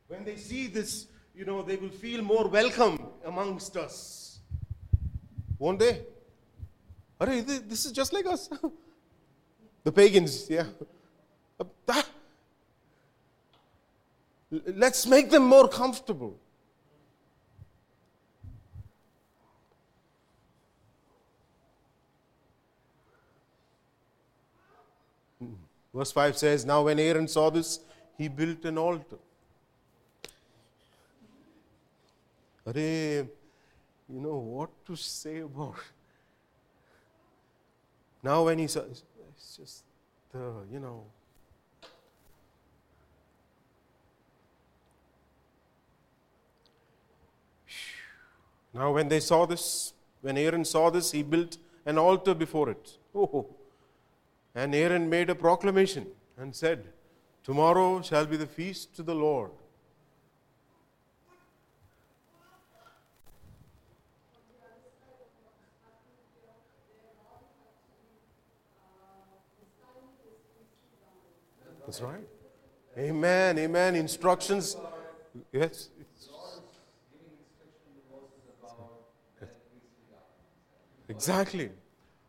[0.08, 4.40] When they see this, you know, they will feel more welcome amongst us.
[5.58, 6.02] Won't they?
[7.18, 8.50] This is just like us.
[9.84, 10.66] the pagans, yeah.
[14.50, 16.38] Let's make them more comfortable.
[25.92, 27.80] Verse 5 says, Now when Aaron saw this,
[28.18, 29.16] he built an altar.
[32.66, 33.28] Arey,
[34.08, 35.76] you know what to say about
[38.22, 39.04] Now when he saw, it's
[39.36, 39.84] it's just
[40.32, 41.04] the, you know,
[48.76, 51.56] Now, when they saw this, when Aaron saw this, he built
[51.86, 52.98] an altar before it.
[53.14, 53.46] Oh.
[54.54, 56.06] And Aaron made a proclamation
[56.36, 56.88] and said,
[57.42, 59.50] Tomorrow shall be the feast to the Lord.
[71.86, 72.28] That's right.
[72.98, 73.58] Amen.
[73.58, 73.94] Amen.
[73.94, 74.76] Instructions.
[75.52, 75.88] Yes.
[81.08, 81.70] Exactly.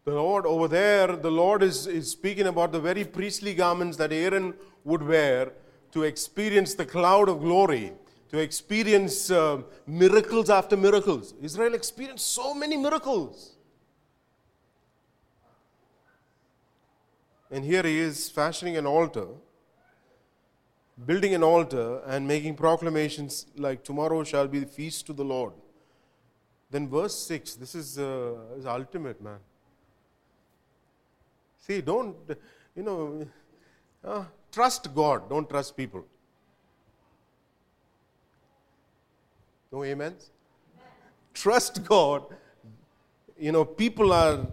[0.05, 4.13] The Lord over there, the Lord is, is speaking about the very priestly garments that
[4.13, 4.53] Aaron
[4.83, 5.51] would wear
[5.91, 7.91] to experience the cloud of glory,
[8.29, 11.33] to experience uh, miracles after miracles.
[11.41, 13.57] Israel experienced so many miracles.
[17.49, 19.27] And here he is fashioning an altar,
[21.05, 25.53] building an altar, and making proclamations like, Tomorrow shall be the feast to the Lord.
[26.69, 29.39] Then, verse 6, this is, uh, is ultimate, man.
[31.65, 32.15] See, don't,
[32.75, 33.25] you know,
[34.03, 36.05] uh, trust God, don't trust people.
[39.71, 40.29] No amens?
[41.33, 42.23] Trust God.
[43.37, 44.47] You know, people are.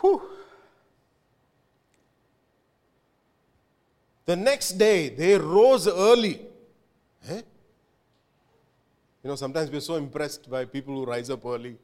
[0.00, 0.22] Whew.
[4.26, 6.40] The next day, they rose early.
[7.28, 7.42] Eh?
[9.22, 11.76] You know, sometimes we're so impressed by people who rise up early.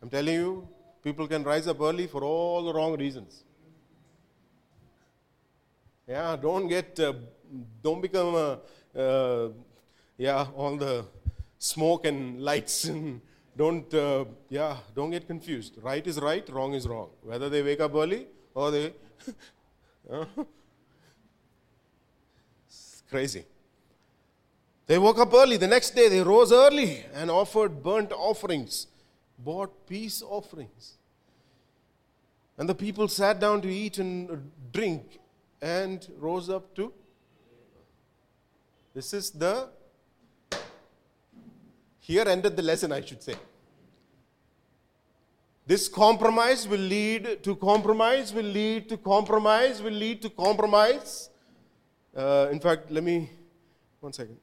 [0.00, 0.68] I'm telling you,
[1.02, 3.42] people can rise up early for all the wrong reasons.
[6.06, 7.14] Yeah, don't get, uh,
[7.82, 8.56] don't become, uh,
[8.96, 9.48] uh,
[10.16, 11.04] yeah, all the
[11.58, 13.20] smoke and lights and
[13.56, 15.78] don't, uh, yeah, don't get confused.
[15.82, 17.08] Right is right, wrong is wrong.
[17.22, 18.92] Whether they wake up early or they,
[22.68, 23.44] it's crazy.
[24.86, 25.56] They woke up early.
[25.56, 28.86] The next day, they rose early and offered burnt offerings,
[29.38, 30.98] bought peace offerings.
[32.56, 35.18] And the people sat down to eat and drink
[35.60, 36.92] and rose up to.
[38.94, 39.68] This is the.
[41.98, 43.34] Here ended the lesson, I should say.
[45.66, 51.28] This compromise will lead to compromise, will lead to compromise, will lead to compromise.
[52.16, 53.28] Uh, in fact, let me.
[53.98, 54.38] One second.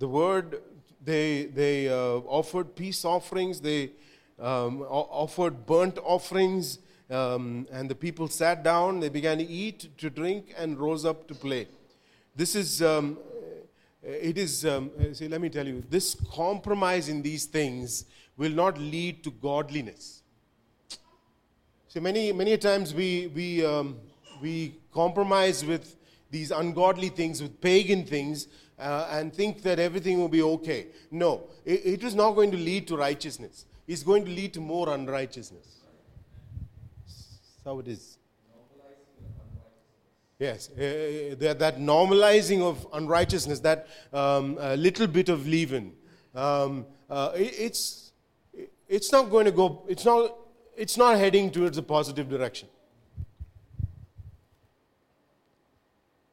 [0.00, 0.62] The word
[1.04, 3.90] they they uh, offered peace offerings they
[4.40, 6.78] um, offered burnt offerings
[7.10, 11.28] um, and the people sat down they began to eat to drink and rose up
[11.28, 11.68] to play.
[12.34, 13.18] This is um,
[14.02, 18.06] it is um, see let me tell you this compromise in these things
[18.38, 20.22] will not lead to godliness.
[21.88, 23.98] See, many many times we we um,
[24.40, 25.96] we compromise with
[26.30, 28.46] these ungodly things, with pagan things,
[28.80, 30.86] uh, and think that everything will be okay.
[31.10, 33.66] No, it, it is not going to lead to righteousness.
[33.86, 35.66] It's going to lead to more unrighteousness.
[37.06, 38.16] That's how it is.
[40.38, 45.92] Yes, uh, that, that normalizing of unrighteousness, that um, little bit of leaven,
[46.34, 48.12] um, uh, it, it's
[48.88, 49.84] it's not going to go.
[49.86, 50.34] It's not.
[50.76, 52.68] It's not heading towards a positive direction.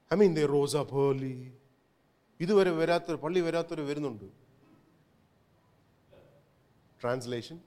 [0.09, 1.51] I mean, they rose up early.
[2.40, 4.26] ഇതുവരെ വരാത്ത പള്ളി വരാത്തവർ വരുന്നുണ്ട്
[7.02, 7.58] translation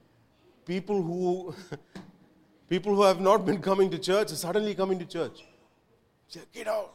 [0.68, 1.18] people who
[2.70, 5.42] people who have not been coming to church suddenly coming to church
[6.52, 6.92] Get out.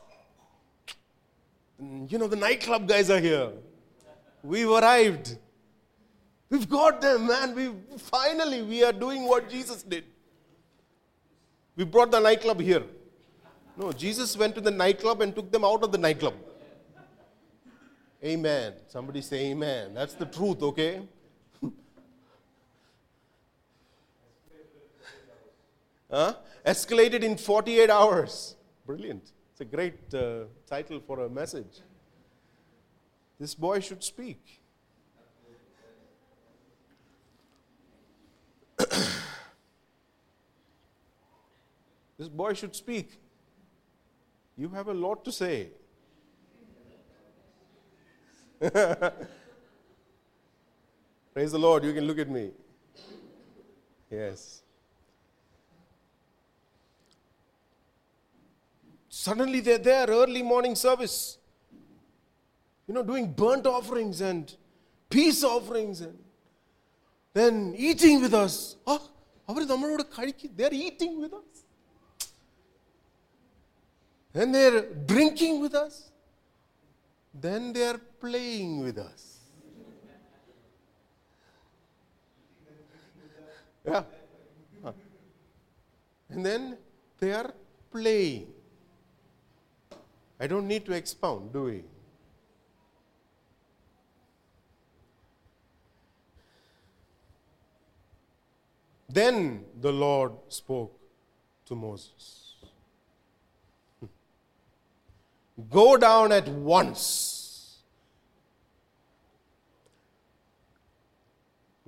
[1.79, 3.51] You know, the nightclub guys are here.
[4.43, 5.37] We've arrived.
[6.51, 7.55] We've got them, man.
[7.55, 10.03] We finally we are doing what Jesus did.
[11.77, 12.83] We brought the nightclub here.
[13.77, 16.33] No, Jesus went to the nightclub and took them out of the nightclub.
[18.24, 18.72] Amen.
[18.88, 19.92] Somebody say amen.
[19.94, 21.02] That's the truth, okay?
[26.10, 26.34] huh?
[26.64, 28.56] Escalated in 48 hours.
[28.86, 29.32] Brilliant.
[29.52, 31.80] It's a great uh, title for a message.
[33.38, 34.62] This boy should speak.
[42.18, 43.20] this boy should speak.
[44.56, 45.68] You have a lot to say.
[51.34, 51.84] Praise the Lord.
[51.84, 52.50] You can look at me.
[54.10, 54.62] Yes.
[59.08, 61.38] Suddenly they're there, early morning service.
[62.86, 64.54] You know, doing burnt offerings and
[65.10, 66.18] peace offerings and
[67.34, 68.76] then eating with us.
[68.86, 69.00] Ah,
[69.48, 71.56] they're eating with us.
[74.34, 76.10] and they're drinking with us.
[77.32, 79.36] Then they're playing with us.
[83.84, 84.02] Yeah.
[84.82, 84.92] Huh.
[86.28, 86.76] And then
[87.20, 87.54] they are
[87.92, 88.48] playing.
[90.40, 91.84] I don't need to expound, do we?
[99.08, 100.98] Then the Lord spoke
[101.66, 102.56] to Moses
[104.00, 104.06] hmm.
[105.70, 107.35] Go down at once.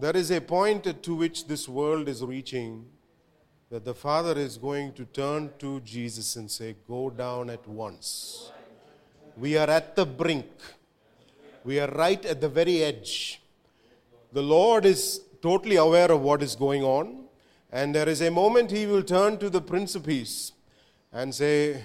[0.01, 2.87] There is a point to which this world is reaching
[3.69, 8.53] that the Father is going to turn to Jesus and say, Go down at once.
[9.37, 10.47] We are at the brink,
[11.65, 13.43] we are right at the very edge.
[14.33, 17.25] The Lord is totally aware of what is going on,
[17.73, 20.53] and there is a moment He will turn to the Prince Peace
[21.13, 21.83] and say,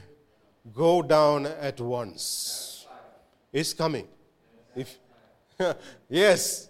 [0.72, 2.85] Go down at once.
[3.52, 4.07] It's coming.
[4.76, 4.99] If
[6.10, 6.69] yes,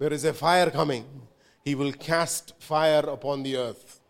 [0.00, 1.04] there is a fire coming.
[1.62, 4.00] He will cast fire upon the earth.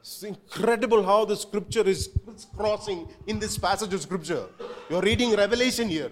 [0.00, 2.10] It's incredible how the scripture is
[2.54, 4.44] crossing in this passage of scripture.
[4.90, 6.10] You're reading Revelation here.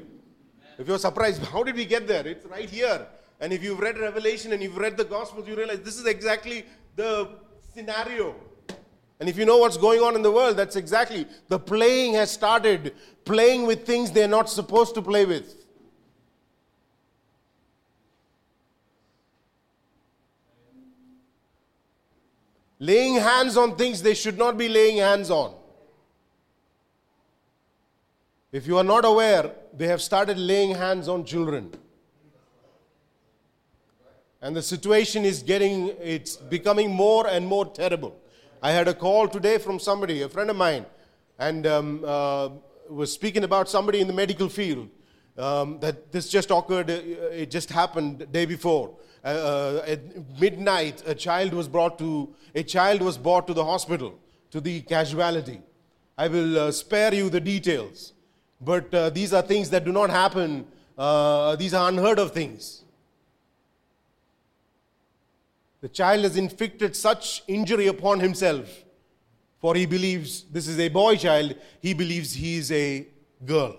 [0.78, 2.26] If you're surprised, how did we get there?
[2.26, 3.06] It's right here.
[3.38, 6.64] And if you've read Revelation and you've read the Gospels, you realize this is exactly
[6.96, 7.28] the
[7.74, 8.34] scenario.
[9.20, 12.30] And if you know what's going on in the world, that's exactly the playing has
[12.30, 12.94] started,
[13.26, 15.61] playing with things they're not supposed to play with.
[22.82, 25.54] Laying hands on things they should not be laying hands on.
[28.50, 31.70] If you are not aware, they have started laying hands on children.
[34.40, 38.16] And the situation is getting, it's becoming more and more terrible.
[38.60, 40.84] I had a call today from somebody, a friend of mine,
[41.38, 42.48] and um, uh,
[42.88, 44.88] was speaking about somebody in the medical field.
[45.38, 47.00] Um, that this just occurred, uh,
[47.32, 48.94] it just happened day before.
[49.24, 50.00] Uh, uh, at
[50.38, 54.18] midnight, a child was brought to a child was brought to the hospital
[54.50, 55.60] to the casualty.
[56.18, 58.12] I will uh, spare you the details,
[58.60, 60.66] but uh, these are things that do not happen.
[60.98, 62.82] Uh, these are unheard of things.
[65.80, 68.84] The child has inflicted such injury upon himself,
[69.60, 73.06] for he believes this is a boy child, he believes he is a
[73.46, 73.76] girl.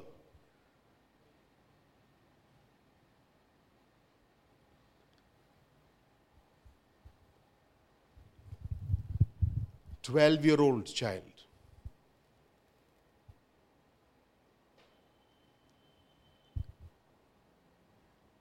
[10.04, 11.24] Twelve year old child.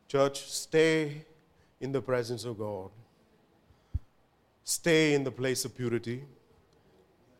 [0.09, 1.24] Church, stay
[1.80, 2.90] in the presence of God.
[4.64, 6.24] Stay in the place of purity.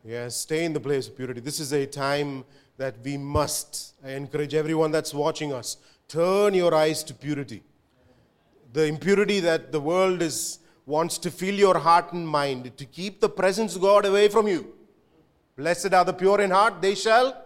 [0.03, 1.39] Yes, stay in the place of purity.
[1.39, 2.43] This is a time
[2.77, 3.93] that we must.
[4.03, 5.77] I encourage everyone that's watching us
[6.07, 7.63] turn your eyes to purity.
[8.73, 13.21] The impurity that the world is wants to fill your heart and mind to keep
[13.21, 14.73] the presence of God away from you.
[15.55, 17.41] Blessed are the pure in heart, they shall.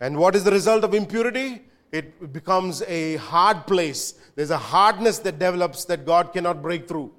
[0.00, 1.62] And what is the result of impurity?
[1.92, 4.14] It becomes a hard place.
[4.34, 7.12] There's a hardness that develops that God cannot break through.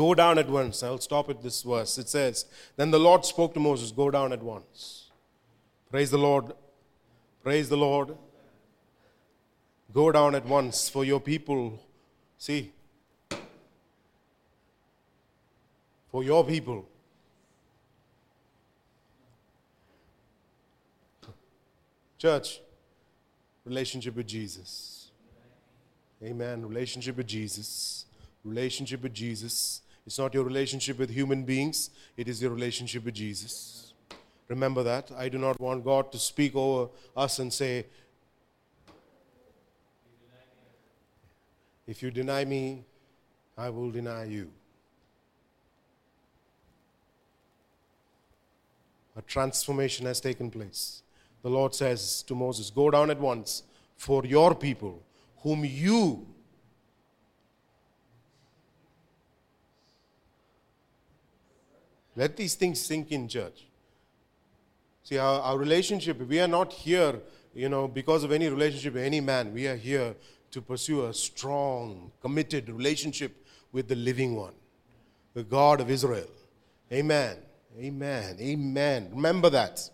[0.00, 0.82] Go down at once.
[0.82, 1.98] I'll stop at this verse.
[1.98, 2.46] It says,
[2.76, 5.10] Then the Lord spoke to Moses, Go down at once.
[5.90, 6.54] Praise the Lord.
[7.42, 8.16] Praise the Lord.
[9.92, 11.78] Go down at once for your people.
[12.38, 12.72] See,
[16.10, 16.88] for your people.
[22.16, 22.62] Church,
[23.66, 25.10] Relationship with Jesus.
[26.24, 26.66] Amen.
[26.66, 28.06] Relationship with Jesus.
[28.44, 29.82] Relationship with Jesus.
[30.06, 33.94] It's not your relationship with human beings, it is your relationship with Jesus.
[34.48, 35.12] Remember that.
[35.16, 37.86] I do not want God to speak over us and say,
[41.86, 42.84] If you deny me,
[43.58, 44.50] I will deny you.
[49.16, 51.02] A transformation has taken place.
[51.42, 53.64] The Lord says to Moses, Go down at once
[53.96, 55.02] for your people,
[55.42, 56.26] whom you
[62.16, 63.66] Let these things sink in, church.
[65.02, 67.20] See, our, our relationship, we are not here,
[67.54, 69.52] you know, because of any relationship with any man.
[69.52, 70.14] We are here
[70.50, 74.52] to pursue a strong, committed relationship with the living one,
[75.34, 76.28] the God of Israel.
[76.92, 77.36] Amen.
[77.78, 78.36] Amen.
[78.40, 79.08] Amen.
[79.12, 79.88] Remember that.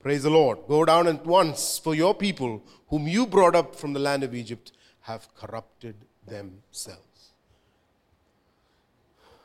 [0.00, 0.58] Praise the Lord.
[0.68, 4.34] Go down at once, for your people, whom you brought up from the land of
[4.34, 4.72] Egypt,
[5.02, 5.94] have corrupted
[6.26, 7.00] themselves.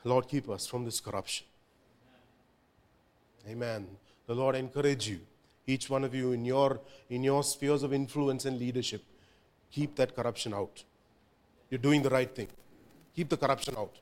[0.03, 1.45] Lord, keep us from this corruption.
[3.47, 3.87] Amen.
[4.27, 5.19] The Lord encourage you,
[5.65, 6.79] each one of you in your,
[7.09, 9.03] in your spheres of influence and leadership.
[9.71, 10.83] Keep that corruption out.
[11.69, 12.47] You're doing the right thing.
[13.15, 13.95] Keep the corruption out.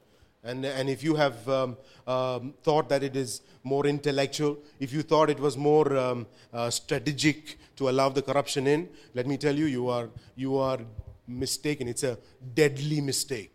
[0.43, 5.01] And, and if you have um, um, thought that it is more intellectual, if you
[5.01, 9.55] thought it was more um, uh, strategic to allow the corruption in, let me tell
[9.55, 10.79] you, you are, you are
[11.27, 11.87] mistaken.
[11.87, 12.17] It's a
[12.53, 13.53] deadly mistake.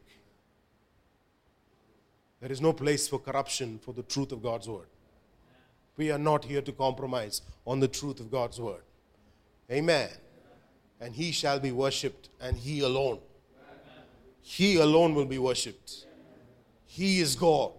[2.40, 4.88] There is no place for corruption for the truth of God's word.
[6.02, 8.82] We are not here to compromise on the truth of God's word.
[9.70, 10.10] Amen
[11.02, 13.18] and he shall be worshipped, and he alone.
[14.40, 16.06] He alone will be worshipped.
[16.86, 17.72] He is God.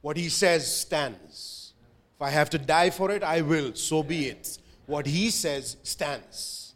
[0.00, 1.74] What he says stands.
[2.16, 3.74] If I have to die for it, I will.
[3.74, 4.56] So be it.
[4.86, 6.72] What he says stands.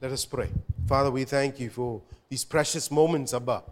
[0.00, 0.50] Let us pray.
[0.86, 3.64] Father, we thank you for these precious moments, Abba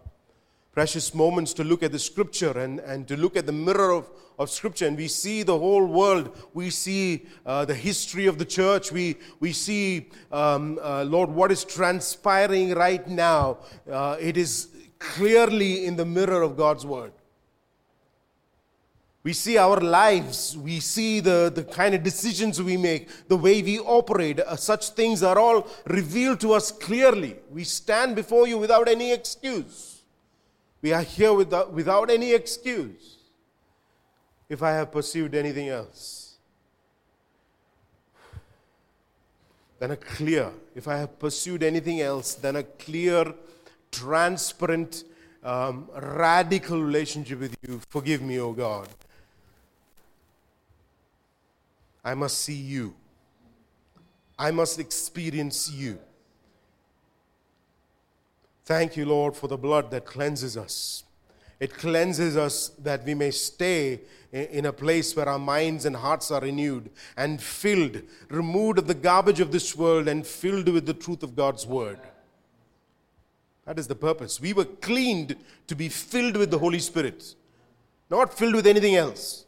[0.72, 4.10] precious moments to look at the scripture and, and to look at the mirror of,
[4.38, 8.44] of scripture and we see the whole world we see uh, the history of the
[8.44, 13.58] church we, we see um, uh, lord what is transpiring right now
[13.90, 14.68] uh, it is
[14.98, 17.12] clearly in the mirror of god's word
[19.24, 23.62] we see our lives, we see the, the kind of decisions we make, the way
[23.62, 24.40] we operate.
[24.40, 27.36] Uh, such things are all revealed to us clearly.
[27.48, 29.91] We stand before you without any excuse.
[30.82, 33.16] We are here without, without any excuse
[34.48, 36.22] if I have pursued anything else.
[39.82, 43.34] than a clear, if I have pursued anything else, then a clear,
[43.90, 45.02] transparent,
[45.42, 47.80] um, radical relationship with you.
[47.88, 48.86] Forgive me, O oh God.
[52.04, 52.94] I must see you.
[54.38, 55.98] I must experience you.
[58.64, 61.04] Thank you, Lord, for the blood that cleanses us.
[61.58, 64.00] It cleanses us that we may stay
[64.32, 68.94] in a place where our minds and hearts are renewed and filled, removed of the
[68.94, 72.00] garbage of this world and filled with the truth of God's word.
[73.64, 74.40] That is the purpose.
[74.40, 75.36] We were cleaned
[75.66, 77.34] to be filled with the Holy Spirit,
[78.10, 79.44] not filled with anything else.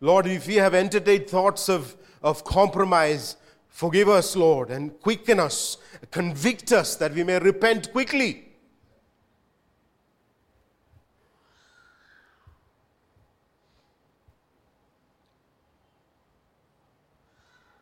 [0.00, 3.36] Lord, if we have entertained thoughts of, of compromise,
[3.74, 5.78] Forgive us, Lord, and quicken us,
[6.12, 8.44] convict us that we may repent quickly.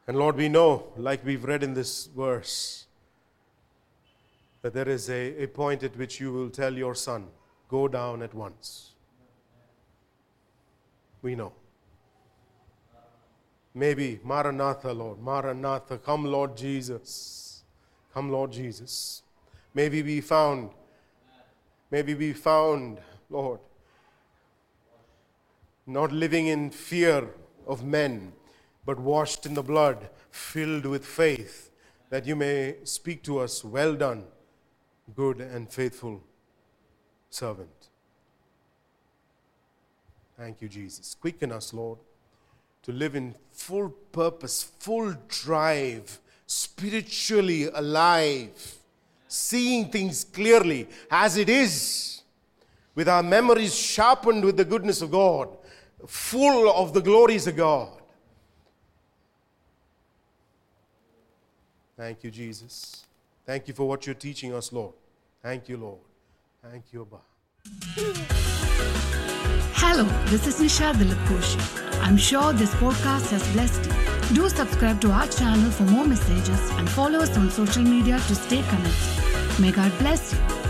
[0.07, 2.87] And Lord, we know, like we've read in this verse,
[4.63, 7.27] that there is a, a point at which you will tell your son,
[7.69, 8.93] Go down at once.
[11.21, 11.53] We know.
[13.75, 17.63] Maybe, Maranatha, Lord, Maranatha, come, Lord Jesus.
[18.13, 19.23] Come, Lord Jesus.
[19.73, 20.71] Maybe we found,
[21.91, 22.99] maybe we found,
[23.31, 23.61] Lord,
[25.87, 27.31] not living in fear
[27.67, 28.33] of men,
[28.85, 31.71] but washed in the blood, filled with faith,
[32.11, 34.25] that you may speak to us, well done,
[35.17, 36.23] good and faithful
[37.31, 37.89] servant.
[40.37, 41.15] Thank you, Jesus.
[41.15, 41.99] Quicken us, Lord
[42.83, 48.77] to live in full purpose, full drive, spiritually alive,
[49.29, 52.23] seeing things clearly as it is,
[52.95, 55.49] with our memories sharpened with the goodness of God,
[56.07, 57.89] full of the glories of God.
[61.97, 63.07] Thank you, Jesus.
[63.47, 64.95] Thank you for what you're teaching us, Lord.
[65.43, 66.01] Thank you, Lord.
[66.63, 67.21] Thank you, Abba.
[69.75, 74.35] Hello, this is Nisha Dilip I'm sure this podcast has blessed you.
[74.35, 78.35] Do subscribe to our channel for more messages and follow us on social media to
[78.35, 79.61] stay connected.
[79.61, 80.62] May God bless you.